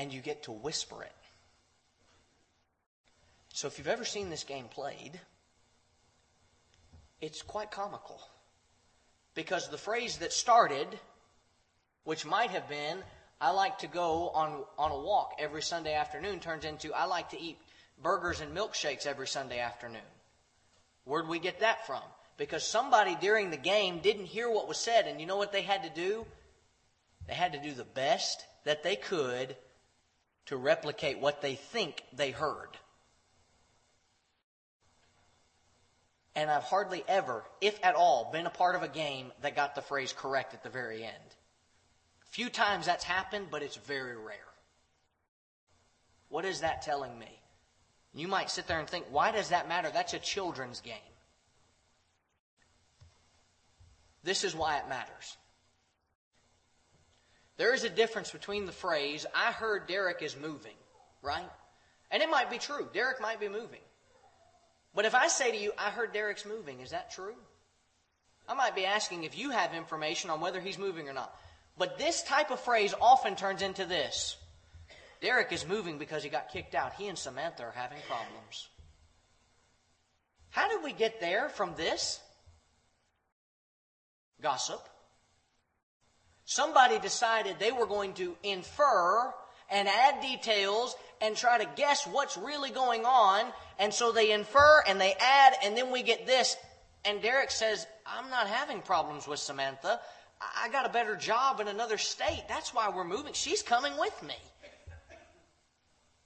[0.00, 1.12] And you get to whisper it.
[3.52, 5.20] So if you've ever seen this game played,
[7.20, 8.18] it's quite comical.
[9.34, 10.86] Because the phrase that started,
[12.04, 13.02] which might have been,
[13.42, 17.28] I like to go on, on a walk every Sunday afternoon, turns into, I like
[17.30, 17.58] to eat
[18.02, 20.00] burgers and milkshakes every Sunday afternoon.
[21.04, 22.00] Where'd we get that from?
[22.38, 25.60] Because somebody during the game didn't hear what was said, and you know what they
[25.60, 26.24] had to do?
[27.28, 29.56] They had to do the best that they could
[30.50, 32.76] to replicate what they think they heard.
[36.34, 39.76] And I've hardly ever, if at all, been a part of a game that got
[39.76, 41.36] the phrase correct at the very end.
[42.30, 44.48] Few times that's happened, but it's very rare.
[46.30, 47.40] What is that telling me?
[48.12, 49.90] You might sit there and think, why does that matter?
[49.92, 50.96] That's a children's game.
[54.24, 55.36] This is why it matters.
[57.60, 60.78] There is a difference between the phrase, I heard Derek is moving,
[61.20, 61.44] right?
[62.10, 62.88] And it might be true.
[62.94, 63.82] Derek might be moving.
[64.94, 67.34] But if I say to you, I heard Derek's moving, is that true?
[68.48, 71.36] I might be asking if you have information on whether he's moving or not.
[71.76, 74.38] But this type of phrase often turns into this
[75.20, 76.94] Derek is moving because he got kicked out.
[76.94, 78.68] He and Samantha are having problems.
[80.48, 82.20] How did we get there from this?
[84.40, 84.80] Gossip.
[86.50, 89.32] Somebody decided they were going to infer
[89.70, 93.44] and add details and try to guess what's really going on.
[93.78, 96.56] And so they infer and they add, and then we get this.
[97.04, 100.00] And Derek says, I'm not having problems with Samantha.
[100.60, 102.42] I got a better job in another state.
[102.48, 103.32] That's why we're moving.
[103.32, 104.34] She's coming with me.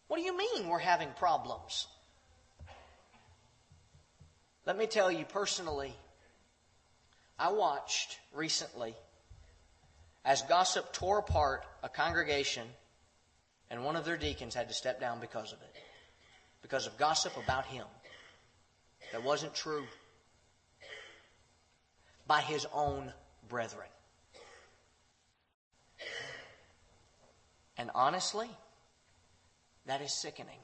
[0.09, 1.87] What do you mean we're having problems?
[4.65, 5.93] Let me tell you personally,
[7.39, 8.95] I watched recently
[10.25, 12.67] as gossip tore apart a congregation
[13.71, 15.77] and one of their deacons had to step down because of it.
[16.63, 17.87] Because of gossip about him
[19.13, 19.85] that wasn't true
[22.27, 23.13] by his own
[23.49, 23.87] brethren.
[27.77, 28.49] And honestly,
[29.87, 30.59] that is sickening.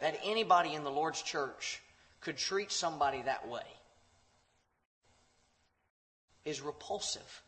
[0.00, 1.80] That anybody in the Lord's church
[2.20, 3.62] could treat somebody that way
[6.44, 7.42] is repulsive.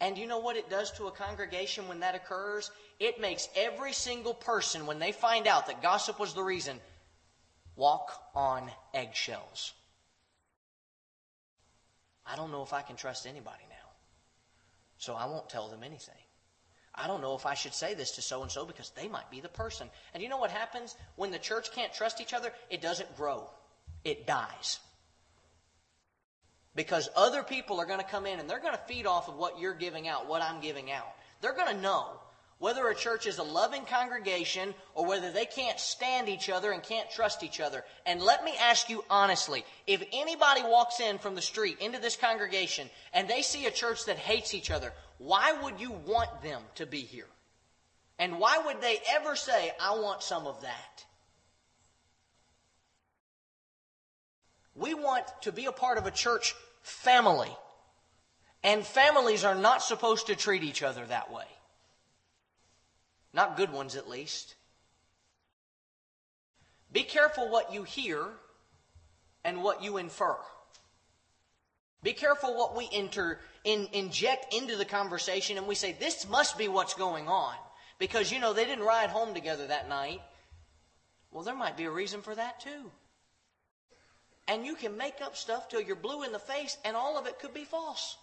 [0.00, 2.70] And you know what it does to a congregation when that occurs?
[3.00, 6.80] It makes every single person, when they find out that gossip was the reason,
[7.76, 9.72] walk on eggshells.
[12.26, 13.76] I don't know if I can trust anybody now.
[14.98, 16.14] So I won't tell them anything.
[16.94, 19.30] I don't know if I should say this to so and so because they might
[19.30, 19.88] be the person.
[20.14, 22.52] And you know what happens when the church can't trust each other?
[22.70, 23.48] It doesn't grow,
[24.04, 24.80] it dies.
[26.76, 29.36] Because other people are going to come in and they're going to feed off of
[29.36, 31.08] what you're giving out, what I'm giving out.
[31.40, 32.20] They're going to know
[32.58, 36.82] whether a church is a loving congregation or whether they can't stand each other and
[36.82, 37.84] can't trust each other.
[38.06, 42.16] And let me ask you honestly, if anybody walks in from the street into this
[42.16, 46.62] congregation and they see a church that hates each other, why would you want them
[46.76, 47.26] to be here?
[48.18, 51.04] And why would they ever say, I want some of that?
[54.74, 56.54] We want to be a part of a church
[56.86, 57.50] family.
[58.62, 61.44] And families are not supposed to treat each other that way.
[63.32, 64.54] Not good ones, at least.
[66.92, 68.24] Be careful what you hear
[69.44, 70.36] and what you infer.
[72.02, 76.56] Be careful what we enter, in, inject into the conversation and we say, this must
[76.56, 77.54] be what's going on.
[77.98, 80.20] Because, you know, they didn't ride home together that night.
[81.32, 82.90] Well, there might be a reason for that too.
[84.48, 87.26] And you can make up stuff till you're blue in the face, and all of
[87.26, 88.16] it could be false.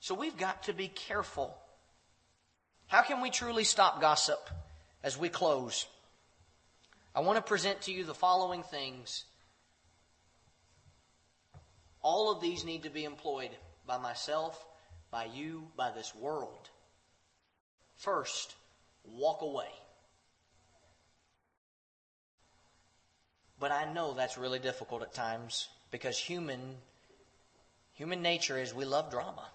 [0.00, 1.56] So we've got to be careful.
[2.86, 4.48] How can we truly stop gossip
[5.02, 5.86] as we close?
[7.12, 9.24] I want to present to you the following things.
[12.02, 13.50] All of these need to be employed
[13.84, 14.64] by myself,
[15.10, 16.70] by you, by this world.
[17.96, 18.54] First,
[19.04, 19.70] walk away.
[23.58, 26.76] But I know that's really difficult at times because human
[27.94, 29.48] human nature is we love drama.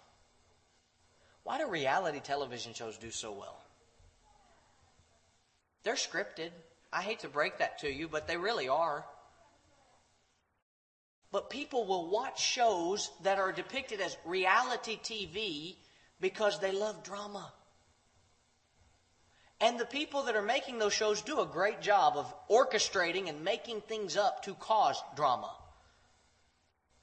[1.44, 3.62] Why do reality television shows do so well?
[5.84, 6.52] They're scripted.
[6.94, 9.06] I hate to break that to you, but they really are.
[11.32, 15.76] But people will watch shows that are depicted as reality TV
[16.20, 17.52] because they love drama.
[19.62, 23.44] And the people that are making those shows do a great job of orchestrating and
[23.44, 25.52] making things up to cause drama.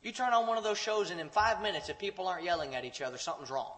[0.03, 2.75] You turn on one of those shows, and in five minutes, if people aren't yelling
[2.75, 3.73] at each other, something's wrong.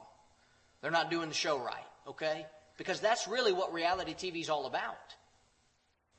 [0.80, 2.46] They're not doing the show right, okay?
[2.78, 5.14] Because that's really what reality TV is all about.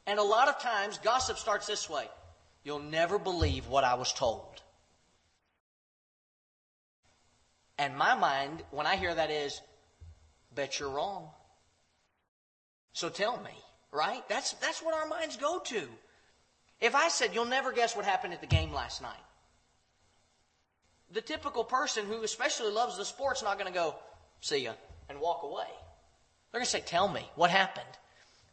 [0.05, 2.07] And a lot of times, gossip starts this way
[2.63, 4.61] You'll never believe what I was told.
[7.79, 9.59] And my mind, when I hear that, is,
[10.53, 11.29] bet you're wrong.
[12.93, 13.51] So tell me,
[13.91, 14.27] right?
[14.29, 15.87] That's, that's what our minds go to.
[16.79, 19.13] If I said, you'll never guess what happened at the game last night,
[21.11, 23.95] the typical person who especially loves the sport's not going to go,
[24.39, 24.73] see ya,
[25.09, 25.67] and walk away.
[26.51, 27.85] They're going to say, tell me, what happened?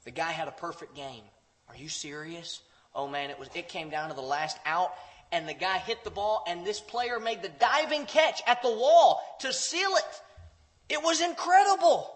[0.04, 1.22] The guy had a perfect game.
[1.68, 2.60] Are you serious?
[2.94, 4.92] Oh man, it was, it came down to the last out
[5.30, 8.70] and the guy hit the ball and this player made the diving catch at the
[8.70, 10.22] wall to seal it.
[10.88, 12.10] It was incredible.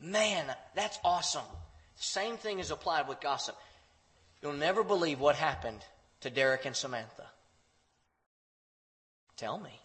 [0.00, 0.44] Man,
[0.74, 1.44] that's awesome.
[1.96, 3.56] Same thing is applied with gossip.
[4.42, 5.82] You'll never believe what happened
[6.20, 7.26] to Derek and Samantha.
[9.36, 9.80] Tell me.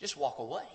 [0.00, 0.66] Just walk away.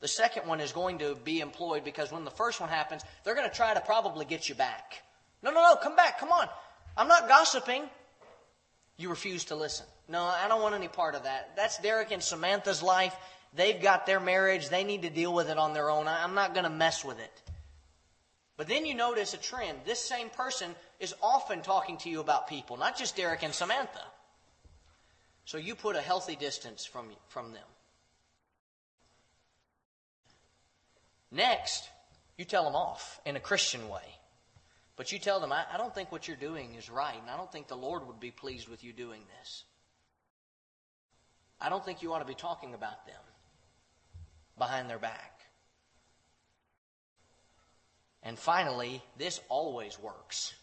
[0.00, 3.34] The second one is going to be employed because when the first one happens, they're
[3.34, 5.02] going to try to probably get you back.
[5.42, 6.46] No, no, no, come back, come on.
[6.96, 7.84] I'm not gossiping.
[8.96, 9.86] You refuse to listen.
[10.08, 11.56] No, I don't want any part of that.
[11.56, 13.16] That's Derek and Samantha's life.
[13.54, 14.68] They've got their marriage.
[14.68, 16.08] They need to deal with it on their own.
[16.08, 17.42] I'm not going to mess with it.
[18.56, 19.78] But then you notice a trend.
[19.84, 24.02] This same person is often talking to you about people, not just Derek and Samantha.
[25.44, 27.62] So you put a healthy distance from, from them.
[31.30, 31.88] Next,
[32.38, 34.02] you tell them off in a Christian way.
[34.96, 37.36] But you tell them, I, I, don't think what you're doing is right, and I
[37.36, 39.64] don't think the Lord would be pleased with you doing this.
[41.60, 43.20] I don't think you ought to be talking about them
[44.58, 45.40] behind their back.
[48.22, 50.54] And finally, this always works.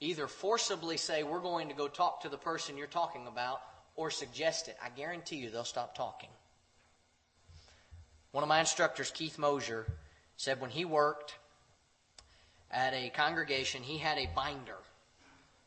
[0.00, 3.60] Either forcibly say, We're going to go talk to the person you're talking about,
[3.96, 4.76] or suggest it.
[4.82, 6.30] I guarantee you they'll stop talking.
[8.32, 9.86] One of my instructors, Keith Mosher,
[10.36, 11.36] said when he worked
[12.70, 14.78] at a congregation, he had a binder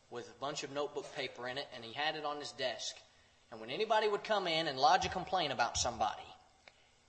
[0.09, 2.95] with a bunch of notebook paper in it, and he had it on his desk.
[3.51, 6.23] And when anybody would come in and lodge a complaint about somebody,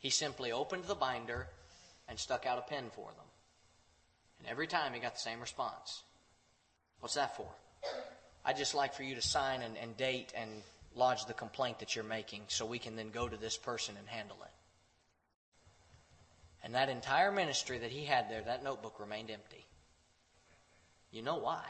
[0.04, 1.46] he simply opened the binder
[2.08, 3.24] and stuck out a pen for them.
[4.38, 6.02] And every time he got the same response.
[7.00, 7.48] What's that for?
[8.44, 10.50] I'd just like for you to sign and, and date and
[10.94, 14.06] lodge the complaint that you're making so we can then go to this person and
[14.06, 14.50] handle it.
[16.62, 19.64] And that entire ministry that he had there, that notebook remained empty.
[21.12, 21.64] You know why?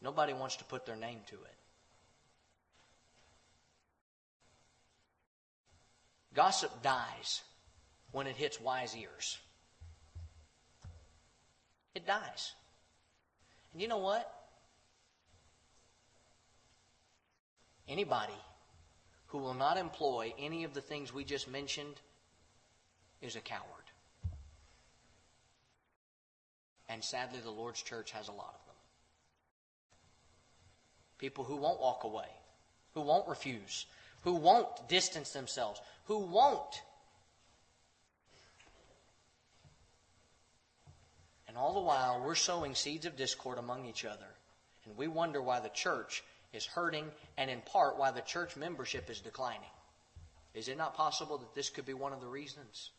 [0.00, 1.57] Nobody wants to put their name to it.
[6.34, 7.42] Gossip dies
[8.12, 9.38] when it hits wise ears.
[11.94, 12.52] It dies.
[13.72, 14.32] And you know what?
[17.88, 18.34] Anybody
[19.28, 21.94] who will not employ any of the things we just mentioned
[23.20, 23.64] is a coward.
[26.88, 28.74] And sadly, the Lord's church has a lot of them.
[31.18, 32.28] People who won't walk away,
[32.94, 33.86] who won't refuse,
[34.22, 36.82] who won't distance themselves, who won't.
[41.46, 44.26] And all the while, we're sowing seeds of discord among each other.
[44.86, 47.04] And we wonder why the church is hurting,
[47.36, 49.68] and in part, why the church membership is declining.
[50.54, 52.90] Is it not possible that this could be one of the reasons?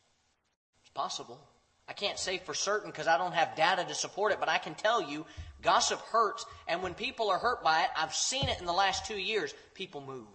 [0.81, 1.39] It's possible.
[1.87, 4.59] I can't say for certain because I don't have data to support it, but I
[4.59, 5.25] can tell you
[5.63, 6.45] gossip hurts.
[6.67, 9.55] And when people are hurt by it, I've seen it in the last two years,
[9.73, 10.27] people move,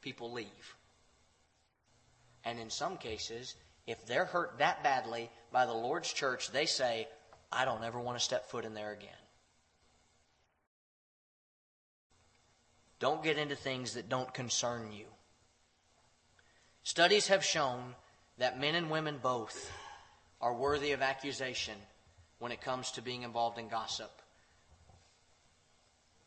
[0.00, 0.77] people leave.
[2.48, 7.06] And in some cases, if they're hurt that badly by the Lord's church, they say,
[7.52, 9.10] I don't ever want to step foot in there again.
[13.00, 15.04] Don't get into things that don't concern you.
[16.84, 17.94] Studies have shown
[18.38, 19.70] that men and women both
[20.40, 21.74] are worthy of accusation
[22.38, 24.22] when it comes to being involved in gossip.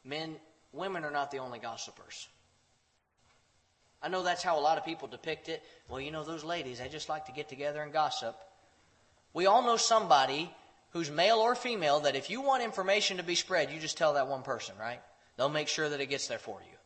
[0.04, 0.36] Men,
[0.72, 2.28] women are not the only gossipers.
[4.04, 5.62] I know that's how a lot of people depict it.
[5.88, 8.36] Well, you know, those ladies, they just like to get together and gossip.
[9.34, 10.52] We all know somebody
[10.92, 14.14] who's male or female that if you want information to be spread, you just tell
[14.14, 15.00] that one person, right?
[15.38, 16.78] They'll make sure that it gets there for you.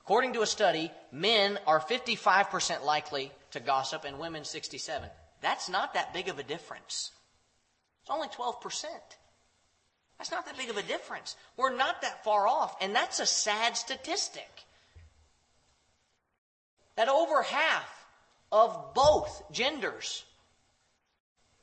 [0.00, 5.08] According to a study, men are 55% likely to gossip and women 67.
[5.40, 7.10] That's not that big of a difference.
[8.02, 8.84] It's only 12%.
[10.18, 11.36] That's not that big of a difference.
[11.56, 14.64] We're not that far off, and that's a sad statistic.
[16.96, 18.06] That over half
[18.52, 20.24] of both genders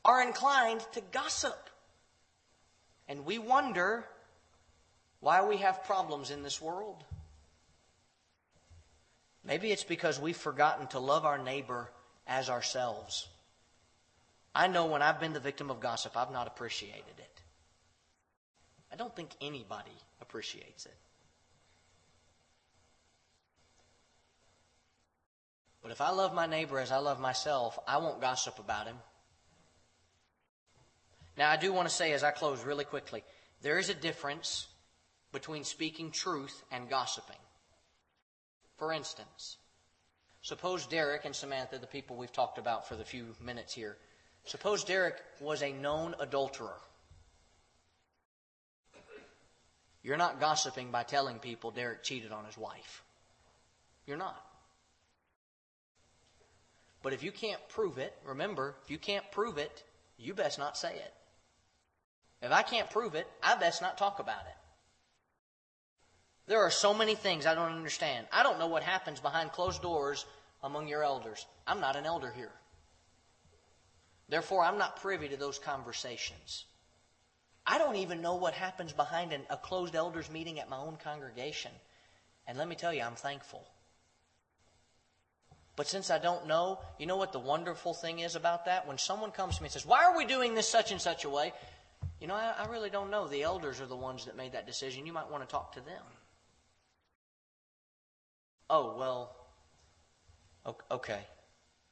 [0.03, 1.69] are inclined to gossip.
[3.07, 4.05] And we wonder
[5.19, 7.03] why we have problems in this world.
[9.43, 11.91] Maybe it's because we've forgotten to love our neighbor
[12.27, 13.27] as ourselves.
[14.53, 17.41] I know when I've been the victim of gossip, I've not appreciated it.
[18.91, 20.95] I don't think anybody appreciates it.
[25.81, 28.97] But if I love my neighbor as I love myself, I won't gossip about him.
[31.37, 33.23] Now, I do want to say as I close really quickly
[33.61, 34.67] there is a difference
[35.31, 37.37] between speaking truth and gossiping.
[38.77, 39.57] For instance,
[40.41, 43.97] suppose Derek and Samantha, the people we've talked about for the few minutes here,
[44.45, 46.79] Suppose Derek was a known adulterer.
[50.03, 53.03] You're not gossiping by telling people Derek cheated on his wife.
[54.07, 54.43] You're not.
[57.03, 59.83] But if you can't prove it, remember, if you can't prove it,
[60.17, 61.13] you best not say it.
[62.41, 64.57] If I can't prove it, I best not talk about it.
[66.47, 68.27] There are so many things I don't understand.
[68.31, 70.25] I don't know what happens behind closed doors
[70.63, 71.45] among your elders.
[71.65, 72.51] I'm not an elder here.
[74.27, 76.65] Therefore, I'm not privy to those conversations.
[77.65, 80.97] I don't even know what happens behind an, a closed elders meeting at my own
[80.97, 81.71] congregation.
[82.47, 83.65] And let me tell you, I'm thankful.
[85.81, 88.87] But since I don't know, you know what the wonderful thing is about that?
[88.87, 91.25] When someone comes to me and says, Why are we doing this such and such
[91.25, 91.53] a way?
[92.19, 93.27] You know, I, I really don't know.
[93.27, 95.07] The elders are the ones that made that decision.
[95.07, 96.03] You might want to talk to them.
[98.69, 99.35] Oh, well,
[100.91, 101.21] okay.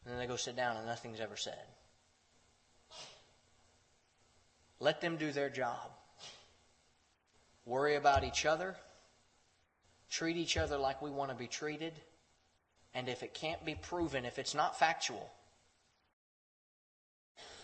[0.06, 1.66] And then they go sit down and nothing's ever said.
[4.80, 5.90] Let them do their job.
[7.66, 8.76] Worry about each other.
[10.12, 11.94] Treat each other like we want to be treated.
[13.00, 15.32] And if it can't be proven, if it's not factual,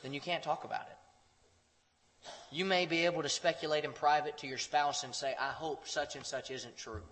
[0.01, 2.29] then you can't talk about it.
[2.53, 5.89] You may be able to speculate in private to your spouse and say, I hope
[5.89, 7.03] such and such isn't true.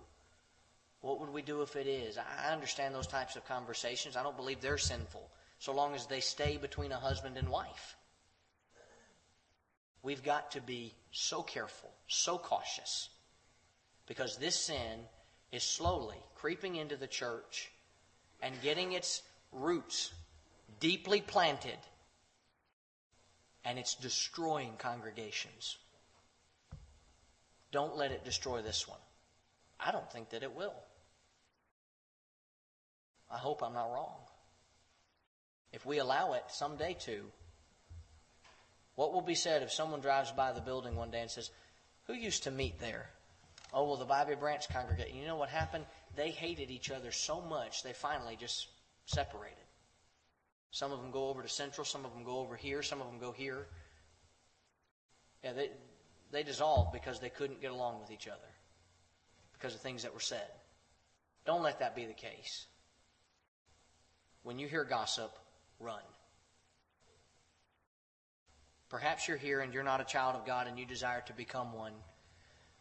[1.02, 2.16] What would we do if it is?
[2.16, 4.16] I understand those types of conversations.
[4.16, 7.94] I don't believe they're sinful, so long as they stay between a husband and wife.
[10.02, 13.10] We've got to be so careful, so cautious,
[14.06, 15.00] because this sin
[15.52, 17.70] is slowly creeping into the church
[18.44, 19.22] and getting its
[19.52, 20.12] roots
[20.78, 21.78] deeply planted,
[23.64, 25.78] and it's destroying congregations.
[27.72, 28.98] Don't let it destroy this one.
[29.80, 30.74] I don't think that it will.
[33.32, 34.14] I hope I'm not wrong.
[35.72, 37.24] If we allow it someday to,
[38.94, 41.50] what will be said if someone drives by the building one day and says,
[42.06, 43.08] Who used to meet there?
[43.74, 45.16] Oh, well, the Bybee Branch congregation.
[45.16, 45.84] You know what happened?
[46.14, 48.68] They hated each other so much, they finally just
[49.06, 49.58] separated.
[50.70, 53.08] Some of them go over to Central, some of them go over here, some of
[53.08, 53.66] them go here.
[55.42, 55.70] Yeah, they,
[56.30, 58.38] they dissolved because they couldn't get along with each other
[59.52, 60.46] because of things that were said.
[61.44, 62.66] Don't let that be the case.
[64.44, 65.32] When you hear gossip,
[65.80, 66.00] run.
[68.88, 71.72] Perhaps you're here and you're not a child of God and you desire to become
[71.72, 71.92] one.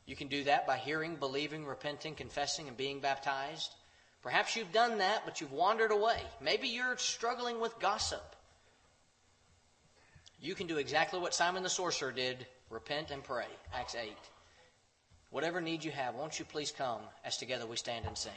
[0.06, 3.74] You can do that by hearing, believing, repenting, confessing, and being baptized.
[4.22, 6.22] Perhaps you've done that, but you've wandered away.
[6.41, 8.36] Maybe you're struggling with gossip.
[10.41, 13.47] You can do exactly what Simon the sorcerer did repent and pray.
[13.74, 14.12] Acts 8.
[15.30, 18.32] Whatever need you have, won't you please come as together we stand and sing?